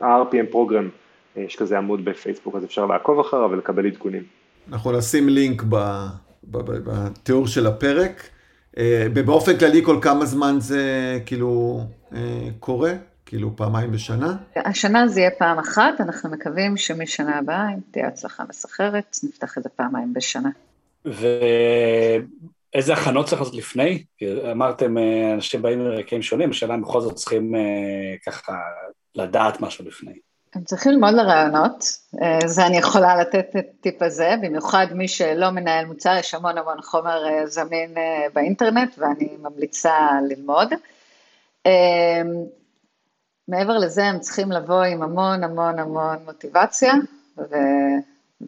ה-RPM 0.00 0.46
פרוגרם, 0.50 0.88
יש 1.36 1.56
כזה 1.56 1.78
עמוד 1.78 2.04
בפייסבוק, 2.04 2.56
אז 2.56 2.64
אפשר 2.64 2.86
לעקוב 2.86 3.20
אחריו 3.20 3.50
ולקבל 3.50 3.86
עדכונים. 3.86 4.41
אנחנו 4.68 4.92
נשים 4.92 5.28
לינק 5.28 5.62
בתיאור 6.44 7.46
של 7.46 7.66
הפרק. 7.66 8.28
אה, 8.78 9.06
באופן 9.24 9.58
כללי, 9.58 9.84
כל 9.84 9.98
כמה 10.02 10.26
זמן 10.26 10.56
זה 10.58 11.18
כאילו 11.26 11.80
אה, 12.14 12.48
קורה? 12.60 12.92
כאילו 13.26 13.56
פעמיים 13.56 13.92
בשנה? 13.92 14.36
השנה 14.56 15.08
זה 15.08 15.20
יהיה 15.20 15.30
פעם 15.30 15.58
אחת, 15.58 16.00
אנחנו 16.00 16.30
מקווים 16.30 16.76
שמשנה 16.76 17.38
הבאה, 17.38 17.68
אם 17.74 17.78
תהיה 17.90 18.08
הצלחה 18.08 18.44
מסחרת, 18.48 19.16
נפתח 19.22 19.58
את 19.58 19.62
זה 19.62 19.68
פעמיים 19.68 20.14
בשנה. 20.14 20.50
ואיזה 21.04 22.92
הכנות 22.92 23.26
צריך 23.26 23.42
לעשות 23.42 23.54
לפני? 23.54 24.04
אמרתם, 24.52 24.98
אה, 24.98 25.34
אנשים 25.34 25.62
באים 25.62 25.78
מרקעים 25.78 26.22
שונים, 26.22 26.50
השאלה 26.50 26.74
אם 26.74 26.82
בכל 26.82 27.00
זאת 27.00 27.14
צריכים 27.14 27.54
ככה 28.26 28.56
לדעת 29.14 29.60
משהו 29.60 29.84
לפני. 29.84 30.12
הם 30.54 30.64
צריכים 30.64 30.92
ללמוד 30.92 31.14
לרעיונות, 31.14 31.84
אה, 32.22 32.48
זה 32.48 32.66
אני 32.66 32.76
יכולה 32.76 33.20
לתת 33.20 33.46
את 33.58 33.66
הטיפ 33.78 34.02
הזה, 34.02 34.34
במיוחד 34.42 34.86
מי 34.94 35.08
שלא 35.08 35.50
מנהל 35.50 35.84
מוצר, 35.84 36.16
יש 36.18 36.34
המון 36.34 36.58
המון 36.58 36.82
חומר 36.82 37.26
אה, 37.26 37.46
זמין 37.46 37.96
אה, 37.96 38.26
באינטרנט 38.34 38.98
ואני 38.98 39.28
ממליצה 39.42 39.94
ללמוד. 40.28 40.68
מעבר 43.48 43.78
לזה 43.78 44.04
הם 44.04 44.20
צריכים 44.20 44.52
לבוא 44.52 44.82
עם 44.82 45.02
המון 45.02 45.44
המון 45.44 45.78
המון 45.78 46.16
מוטיבציה 46.24 46.92
ו... 47.38 47.54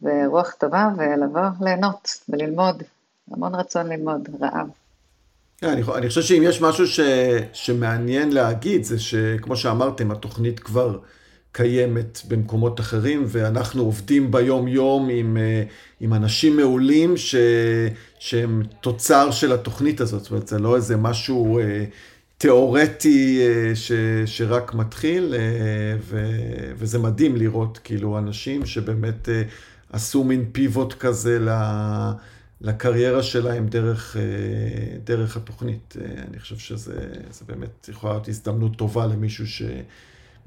ורוח 0.03 0.55
טובה 0.59 0.89
ולבוא 0.97 1.41
ליהנות 1.61 2.09
וללמוד, 2.29 2.83
המון 3.31 3.55
רצון 3.55 3.89
ללמוד, 3.89 4.29
רעב. 4.41 4.67
אני, 5.63 5.83
אני 5.95 6.09
חושב 6.09 6.23
שאם 6.23 6.43
יש 6.43 6.63
משהו 6.63 6.87
ש, 6.87 7.01
שמעניין 7.53 8.33
להגיד 8.33 8.85
זה 8.85 8.99
שכמו 8.99 9.57
שאמרתם 9.57 10.11
התוכנית 10.11 10.61
כבר 10.61 10.99
קיימת 11.55 12.23
במקומות 12.29 12.81
אחרים, 12.81 13.25
ואנחנו 13.29 13.83
עובדים 13.83 14.31
ביום-יום 14.31 15.09
עם, 15.13 15.37
אה, 15.37 15.63
עם 16.01 16.15
אנשים 16.15 16.57
מעולים 16.57 17.17
ש, 17.17 17.35
שהם 18.19 18.63
תוצר 18.81 19.31
של 19.31 19.53
התוכנית 19.53 20.01
הזאת, 20.01 20.23
זאת 20.23 20.31
אומרת, 20.31 20.49
זה 20.49 20.59
לא 20.59 20.77
איזה 20.77 20.97
משהו 20.97 21.59
אה, 21.59 21.85
תיאורטי 22.39 23.41
אה, 23.43 23.77
ש, 23.77 23.93
שרק 24.27 24.75
מתחיל, 24.75 25.35
ו, 26.01 26.27
וזה 26.77 26.99
מדהים 26.99 27.37
לראות 27.37 27.79
כאילו 27.85 28.19
אנשים 28.19 28.67
שבאמת 28.67 29.29
עשו 29.93 30.25
מין 30.25 30.45
פיבוט 30.53 30.95
כזה 30.95 31.39
ל... 31.39 31.51
לקריירה 32.61 33.23
שלהם 33.23 33.67
דרך, 33.67 34.17
דרך 35.05 35.37
התוכנית. 35.37 35.97
אני 36.29 36.41
חושב 36.41 36.59
שזה 36.59 36.95
באמת 37.47 37.89
יכולה 37.89 38.13
להיות 38.13 38.29
הזדמנות 38.29 38.77
טובה 38.77 39.07
למישהו 39.07 39.47
ש... 39.47 39.63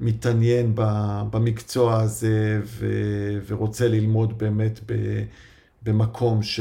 מתעניין 0.00 0.72
במקצוע 1.30 2.00
הזה 2.00 2.60
ו, 2.64 2.86
ורוצה 3.46 3.88
ללמוד 3.88 4.38
באמת 4.38 4.80
במקום 5.82 6.42
ש, 6.42 6.60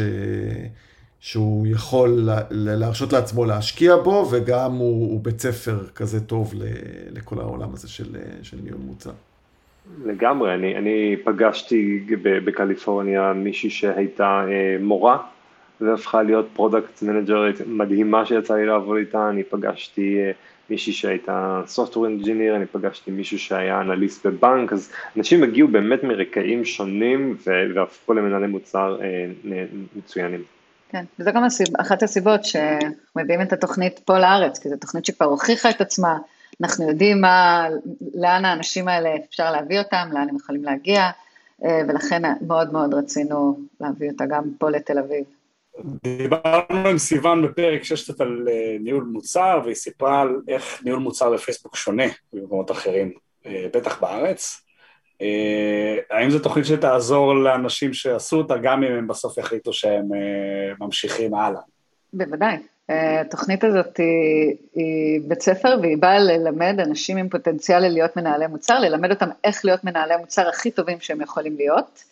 שהוא 1.19 1.67
יכול 1.67 2.19
להרשות 2.51 3.13
לעצמו 3.13 3.45
להשקיע 3.45 3.95
בו, 3.95 4.27
וגם 4.31 4.71
הוא, 4.71 5.11
הוא 5.11 5.23
בית 5.23 5.39
ספר 5.39 5.87
כזה 5.95 6.25
טוב 6.25 6.53
לכל 7.11 7.39
העולם 7.39 7.73
הזה 7.73 7.89
של, 7.89 8.15
של 8.41 8.57
ניהול 8.63 8.81
מוצר. 8.81 9.11
לגמרי, 10.05 10.53
אני, 10.53 10.77
אני 10.77 11.15
פגשתי 11.23 12.05
בקליפורניה 12.23 13.33
מישהי 13.33 13.69
שהייתה 13.69 14.45
אה, 14.47 14.77
מורה 14.81 15.17
והפכה 15.81 16.23
להיות 16.23 16.47
product 16.53 17.01
מנג'רית 17.01 17.55
מדהימה 17.67 18.25
שיצא 18.25 18.55
לי 18.55 18.65
לעבוד 18.65 18.97
איתה, 18.97 19.29
אני 19.29 19.43
פגשתי 19.43 20.17
אה, 20.17 20.31
מישהי 20.69 20.93
שהייתה 20.93 21.61
software 21.75 22.23
engineer, 22.23 22.55
אני 22.55 22.65
פגשתי 22.65 23.11
מישהו 23.11 23.39
שהיה 23.39 23.81
אנליסט 23.81 24.25
בבנק, 24.25 24.73
אז 24.73 24.91
אנשים 25.17 25.43
הגיעו 25.43 25.67
באמת 25.67 26.03
מרקעים 26.03 26.65
שונים 26.65 27.37
והפכו 27.75 28.13
למנהלי 28.13 28.47
מוצר 28.47 28.97
אה, 29.01 29.65
מצוינים. 29.95 30.43
כן, 30.89 31.03
וזו 31.19 31.31
גם 31.31 31.43
הסיב, 31.43 31.67
אחת 31.79 32.03
הסיבות 32.03 32.41
שמביאים 32.43 33.41
את 33.41 33.53
התוכנית 33.53 33.99
פה 33.99 34.19
לארץ, 34.19 34.59
כי 34.59 34.69
זו 34.69 34.75
תוכנית 34.77 35.05
שכבר 35.05 35.25
הוכיחה 35.25 35.69
את 35.69 35.81
עצמה, 35.81 36.17
אנחנו 36.61 36.89
יודעים 36.89 37.21
מה, 37.21 37.67
לאן 38.15 38.45
האנשים 38.45 38.87
האלה 38.87 39.09
אפשר 39.29 39.51
להביא 39.51 39.79
אותם, 39.79 40.09
לאן 40.11 40.29
הם 40.29 40.35
יכולים 40.35 40.63
להגיע, 40.63 41.09
אה, 41.63 41.81
ולכן 41.87 42.21
מאוד 42.47 42.73
מאוד 42.73 42.93
רצינו 42.93 43.59
להביא 43.81 44.11
אותה 44.11 44.25
גם 44.25 44.43
פה 44.57 44.69
לתל 44.69 44.99
אביב. 44.99 45.23
דיברנו 46.03 46.89
עם 46.89 46.97
סיוון 46.97 47.41
בפרק 47.41 47.83
6 47.83 48.03
קצת 48.03 48.21
על 48.21 48.47
אה, 48.51 48.77
ניהול 48.79 49.03
מוצר, 49.03 49.61
והיא 49.63 49.75
סיפרה 49.75 50.21
על 50.21 50.35
איך 50.47 50.81
ניהול 50.85 50.99
מוצר 50.99 51.33
בפייסבוק 51.33 51.75
שונה 51.75 52.03
במקומות 52.33 52.71
אחרים, 52.71 53.11
אה, 53.45 53.65
בטח 53.73 54.01
בארץ. 54.01 54.63
האם 56.11 56.29
זו 56.29 56.39
תוכנית 56.39 56.65
שתעזור 56.65 57.35
לאנשים 57.35 57.93
שעשו 57.93 58.37
אותה, 58.37 58.57
גם 58.57 58.83
אם 58.83 58.91
הם 58.91 59.07
בסוף 59.07 59.37
יחליטו 59.37 59.73
שהם 59.73 60.05
ממשיכים 60.79 61.33
הלאה? 61.33 61.61
בוודאי. 62.13 62.57
התוכנית 63.21 63.63
הזאת 63.63 63.97
היא, 63.97 64.55
היא 64.75 65.21
בית 65.27 65.41
ספר 65.41 65.77
והיא 65.81 65.97
באה 65.97 66.19
ללמד 66.19 66.79
אנשים 66.79 67.17
עם 67.17 67.29
פוטנציאל 67.29 67.79
להיות 67.79 68.17
מנהלי 68.17 68.47
מוצר, 68.47 68.79
ללמד 68.79 69.11
אותם 69.11 69.29
איך 69.43 69.65
להיות 69.65 69.83
מנהלי 69.83 70.17
מוצר 70.17 70.49
הכי 70.49 70.71
טובים 70.71 70.99
שהם 70.99 71.21
יכולים 71.21 71.55
להיות. 71.57 72.03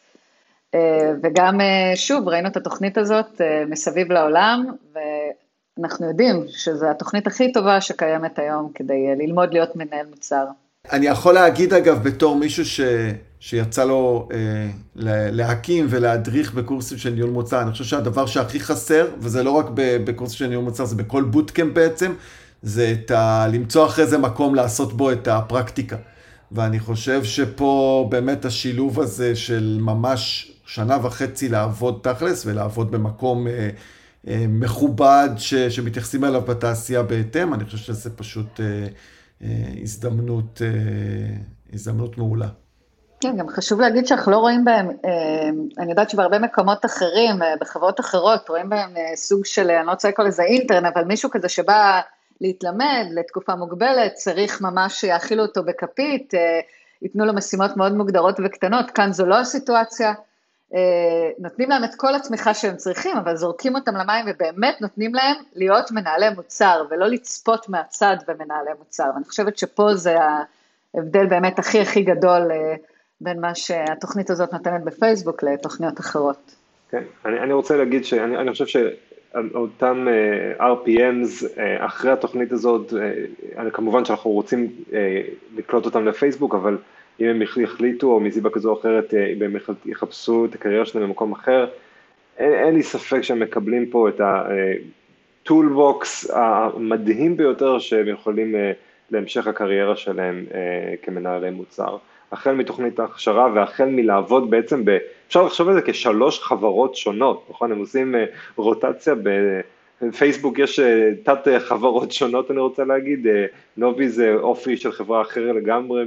וגם, 1.24 1.60
שוב, 1.96 2.28
ראינו 2.28 2.48
את 2.48 2.58
התוכנית 2.58 2.98
הזאת 2.98 3.42
מסביב 3.70 4.12
לעולם, 4.12 4.66
ואנחנו 5.78 6.08
יודעים 6.08 6.46
שזו 6.48 6.90
התוכנית 6.90 7.28
הכי 7.28 7.52
טובה 7.52 7.82
שקיימת 7.82 8.40
היום 8.40 8.72
כדי 8.76 9.16
ללמוד 9.18 9.54
להיות 9.54 9.76
מנהל 9.76 10.06
מוצר. 10.10 10.46
אני 10.92 11.06
יכול 11.06 11.34
להגיד, 11.34 11.74
אגב, 11.74 12.04
בתור 12.04 12.36
מישהו 12.36 12.66
ש... 12.66 12.82
שיצא 13.40 13.84
לו 13.84 14.30
אה, 14.34 14.68
להקים 15.32 15.86
ולהדריך 15.90 16.54
בקורסים 16.54 16.98
של 16.98 17.10
ניהול 17.10 17.30
מוצר. 17.30 17.62
אני 17.62 17.72
חושב 17.72 17.84
שהדבר 17.84 18.26
שהכי 18.26 18.60
חסר, 18.60 19.08
וזה 19.20 19.44
לא 19.44 19.52
רק 19.52 19.66
בקורסים 19.76 20.38
של 20.38 20.48
ניהול 20.48 20.64
מוצר, 20.64 20.86
זה 20.86 20.96
בכל 20.96 21.24
בוטקאמפ 21.24 21.74
בעצם, 21.74 22.14
זה 22.62 22.94
את 22.94 23.12
ה... 23.12 23.48
למצוא 23.52 23.86
אחרי 23.86 24.08
זה 24.08 24.18
מקום 24.18 24.56
לעשות 24.56 24.94
בו 24.94 25.12
את 25.12 25.28
הפרקטיקה. 25.28 25.96
ואני 26.52 26.80
חושב 26.80 27.24
שפה 27.24 28.08
באמת 28.12 28.46
השילוב 28.46 29.00
הזה 29.00 29.36
של 29.36 29.78
ממש 29.82 30.52
שנה 30.66 30.98
וחצי 31.06 31.50
לעבוד 31.50 32.00
תכלס 32.04 32.46
ולעבוד 32.46 32.92
במקום 32.92 33.48
אה, 33.48 33.70
אה, 34.28 34.46
מכובד 34.50 35.30
ש, 35.38 35.54
שמתייחסים 35.56 36.26
אליו 36.26 36.42
בתעשייה 36.42 37.04
בהתאם, 37.04 37.54
אני 37.54 37.66
חושב 37.66 37.78
שזה 37.78 38.18
פשוט 38.18 38.60
אה, 38.60 38.88
אה, 39.44 39.48
הזדמנות, 39.82 40.62
אה, 40.62 41.38
הזדמנות 41.74 42.18
מעולה. 42.18 42.48
כן, 43.20 43.38
גם 43.38 43.50
חשוב 43.50 43.82
להגיד 43.82 44.08
שאנחנו 44.08 44.32
לא 44.32 44.38
רואים 44.38 44.66
בהם, 44.66 44.90
אה, 45.06 45.50
אני 45.80 45.90
יודעת 45.90 46.10
שבהרבה 46.10 46.40
מקומות 46.40 46.86
אחרים, 46.86 47.42
אה, 47.42 47.54
בחברות 47.62 48.00
אחרות, 48.00 48.50
רואים 48.50 48.70
בהם 48.70 48.98
אה, 48.98 49.16
סוג 49.16 49.46
של, 49.46 49.70
אני 49.72 49.86
לא 49.86 49.92
רוצה 49.92 50.10
לקרוא 50.10 50.28
לזה 50.28 50.44
אינטרן, 50.44 50.86
אבל 50.86 51.04
מישהו 51.04 51.30
כזה 51.32 51.50
שבא 51.50 52.02
להתלמד 52.42 53.06
לתקופה 53.12 53.56
מוגבלת, 53.56 54.14
צריך 54.14 54.62
ממש 54.62 54.94
שיאכילו 54.94 55.44
אותו 55.44 55.64
בכפית, 55.64 56.34
ייתנו 57.02 57.26
לו 57.26 57.34
משימות 57.34 57.78
מאוד 57.78 57.94
מוגדרות 57.94 58.40
וקטנות, 58.46 58.92
כאן 58.92 59.14
זו 59.14 59.26
לא 59.26 59.40
הסיטואציה. 59.40 60.14
נותנים 61.40 61.70
להם 61.70 61.84
את 61.84 61.96
כל 61.98 62.16
התמיכה 62.16 62.54
שהם 62.54 62.76
צריכים, 62.76 63.18
אבל 63.18 63.36
זורקים 63.36 63.76
אותם 63.76 63.96
למים 63.96 64.26
ובאמת 64.28 64.82
נותנים 64.82 65.16
להם 65.16 65.36
להיות 65.56 65.92
מנהלי 65.92 66.30
מוצר, 66.36 66.84
ולא 66.90 67.08
לצפות 67.08 67.70
מהצד 67.70 68.18
במנהלי 68.28 68.72
מוצר. 68.80 69.10
ואני 69.14 69.26
חושבת 69.26 69.58
שפה 69.58 69.94
זה 69.94 70.18
ההבדל 70.96 71.26
באמת 71.26 71.60
הכי 71.60 71.82
הכי 71.82 72.04
גדול 72.04 72.52
בין 73.22 73.42
מה 73.42 73.56
שהתוכנית 73.56 74.30
הזאת 74.30 74.54
נותנת 74.54 74.84
בפייסבוק 74.84 75.44
לתוכניות 75.44 76.00
אחרות. 76.00 76.56
כן, 76.90 77.04
אני, 77.26 77.40
אני 77.40 77.54
רוצה 77.54 77.78
להגיד 77.78 78.06
שאני 78.06 78.38
אני 78.38 78.52
חושב 78.52 78.66
שאותם 78.66 80.08
uh, 80.08 80.62
אה, 80.62 80.74
RPMs 80.74 81.44
uh, 81.44 81.60
אה, 81.60 81.86
אחרי 81.86 82.12
התוכנית 82.12 82.52
הזאת, 82.52 82.94
uh, 82.94 83.70
כמובן 83.74 84.06
שאנחנו 84.06 84.32
רוצים 84.32 84.70
uh, 84.90 84.94
לקלוט 85.58 85.86
אותם 85.86 86.06
לפייסבוק, 86.06 86.56
אבל 86.56 86.78
אם 87.20 87.26
הם 87.26 87.42
יחליטו 87.42 88.12
או 88.12 88.20
מסיבה 88.20 88.50
כזו 88.50 88.70
או 88.72 88.80
אחרת, 88.80 89.14
אם 89.14 89.42
הם 89.42 89.56
יחפשו 89.86 90.46
את 90.46 90.56
הקריירה 90.56 90.86
שלהם 90.86 91.08
במקום 91.08 91.32
אחר, 91.32 91.68
אין, 92.38 92.54
אין 92.54 92.74
לי 92.74 92.84
ספק 92.84 93.22
שהם 93.22 93.40
מקבלים 93.40 93.86
פה 93.86 94.10
את 94.10 94.22
הטולבוקס 95.44 96.32
המדהים 96.34 97.38
ביותר 97.38 97.80
שהם 97.80 98.08
יכולים 98.08 98.56
uh, 98.56 98.58
להמשך 99.12 99.48
הקריירה 99.48 99.96
שלהם 99.96 100.46
כמנהלי 101.02 101.50
מוצר. 101.50 101.98
החל 102.32 102.54
מתוכנית 102.56 103.00
ההכשרה 103.00 103.48
והחל 103.54 103.86
מלעבוד 103.86 104.50
בעצם, 104.50 104.86
ב, 104.86 104.98
אפשר 105.28 105.44
לחשוב 105.44 105.70
על 105.70 105.74
זה 105.74 105.82
כשלוש 105.82 106.40
חברות 106.40 106.96
שונות, 106.96 107.48
נכון? 107.50 107.72
הם 107.72 107.80
עושים 107.80 108.16
אה, 108.16 108.26
רוטציה 108.56 109.16
בפייסבוק 110.08 110.60
יש 110.60 110.80
אה, 110.80 111.10
תת 111.24 111.48
אה, 111.48 111.60
חברות 111.60 112.12
שונות 112.12 112.52
אני 112.52 112.60
רוצה 112.60 112.84
להגיד, 112.84 113.28
נובי 113.78 114.10
זה 114.10 114.34
אופי 114.34 114.78
של 114.78 114.92
חברה 114.92 115.22
אחרת 115.22 115.56
לגמרי 115.56 116.04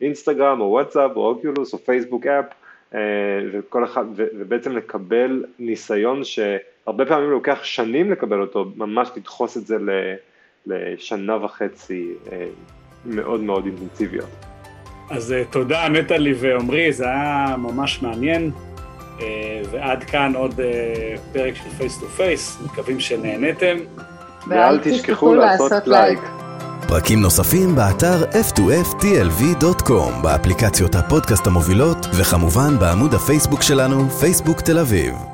מאינסטגרם 0.00 0.60
או 0.60 0.64
וואטסאפ 0.64 1.10
או 1.16 1.28
אוקיולוס 1.28 1.72
או 1.72 1.78
פייסבוק 1.78 2.26
אפ 2.26 2.44
וכל 3.52 3.84
אחד, 3.84 4.04
ובעצם 4.16 4.76
לקבל 4.76 5.44
ניסיון 5.58 6.24
שהרבה 6.24 7.06
פעמים 7.06 7.30
לוקח 7.30 7.64
שנים 7.64 8.12
לקבל 8.12 8.40
אותו, 8.40 8.66
ממש 8.76 9.08
לדחוס 9.16 9.56
את 9.56 9.66
זה 9.66 9.76
לשנה 10.66 11.44
וחצי 11.44 12.08
מאוד 13.06 13.40
מאוד 13.40 13.66
אינטנסיביות. 13.66 14.28
אז 15.10 15.34
תודה 15.50 15.88
נטלי 15.88 16.34
ועמרי, 16.36 16.92
זה 16.92 17.04
היה 17.04 17.56
ממש 17.58 18.02
מעניין. 18.02 18.50
Uh, 19.18 19.22
ועד 19.70 20.04
כאן 20.04 20.32
עוד 20.36 20.52
uh, 20.52 20.62
פרק 21.32 21.54
של 21.54 21.70
פייס 21.78 21.98
טו 21.98 22.06
פייס, 22.06 22.58
מקווים 22.64 23.00
שנהניתם. 23.00 23.76
ואל 24.48 24.78
תשכחו 24.82 25.34
לעשות 25.34 25.86
לייק. 25.86 26.18
פרקים 26.88 27.20
נוספים 27.20 27.74
באתר 27.74 28.24
f2ftlv.com, 28.24 30.22
באפליקציות 30.22 30.94
הפודקאסט 30.94 31.46
המובילות, 31.46 32.06
וכמובן 32.14 32.78
בעמוד 32.78 33.14
הפייסבוק 33.14 33.62
שלנו, 33.62 34.10
פייסבוק 34.10 34.60
תל 34.60 34.78
אביב. 34.78 35.31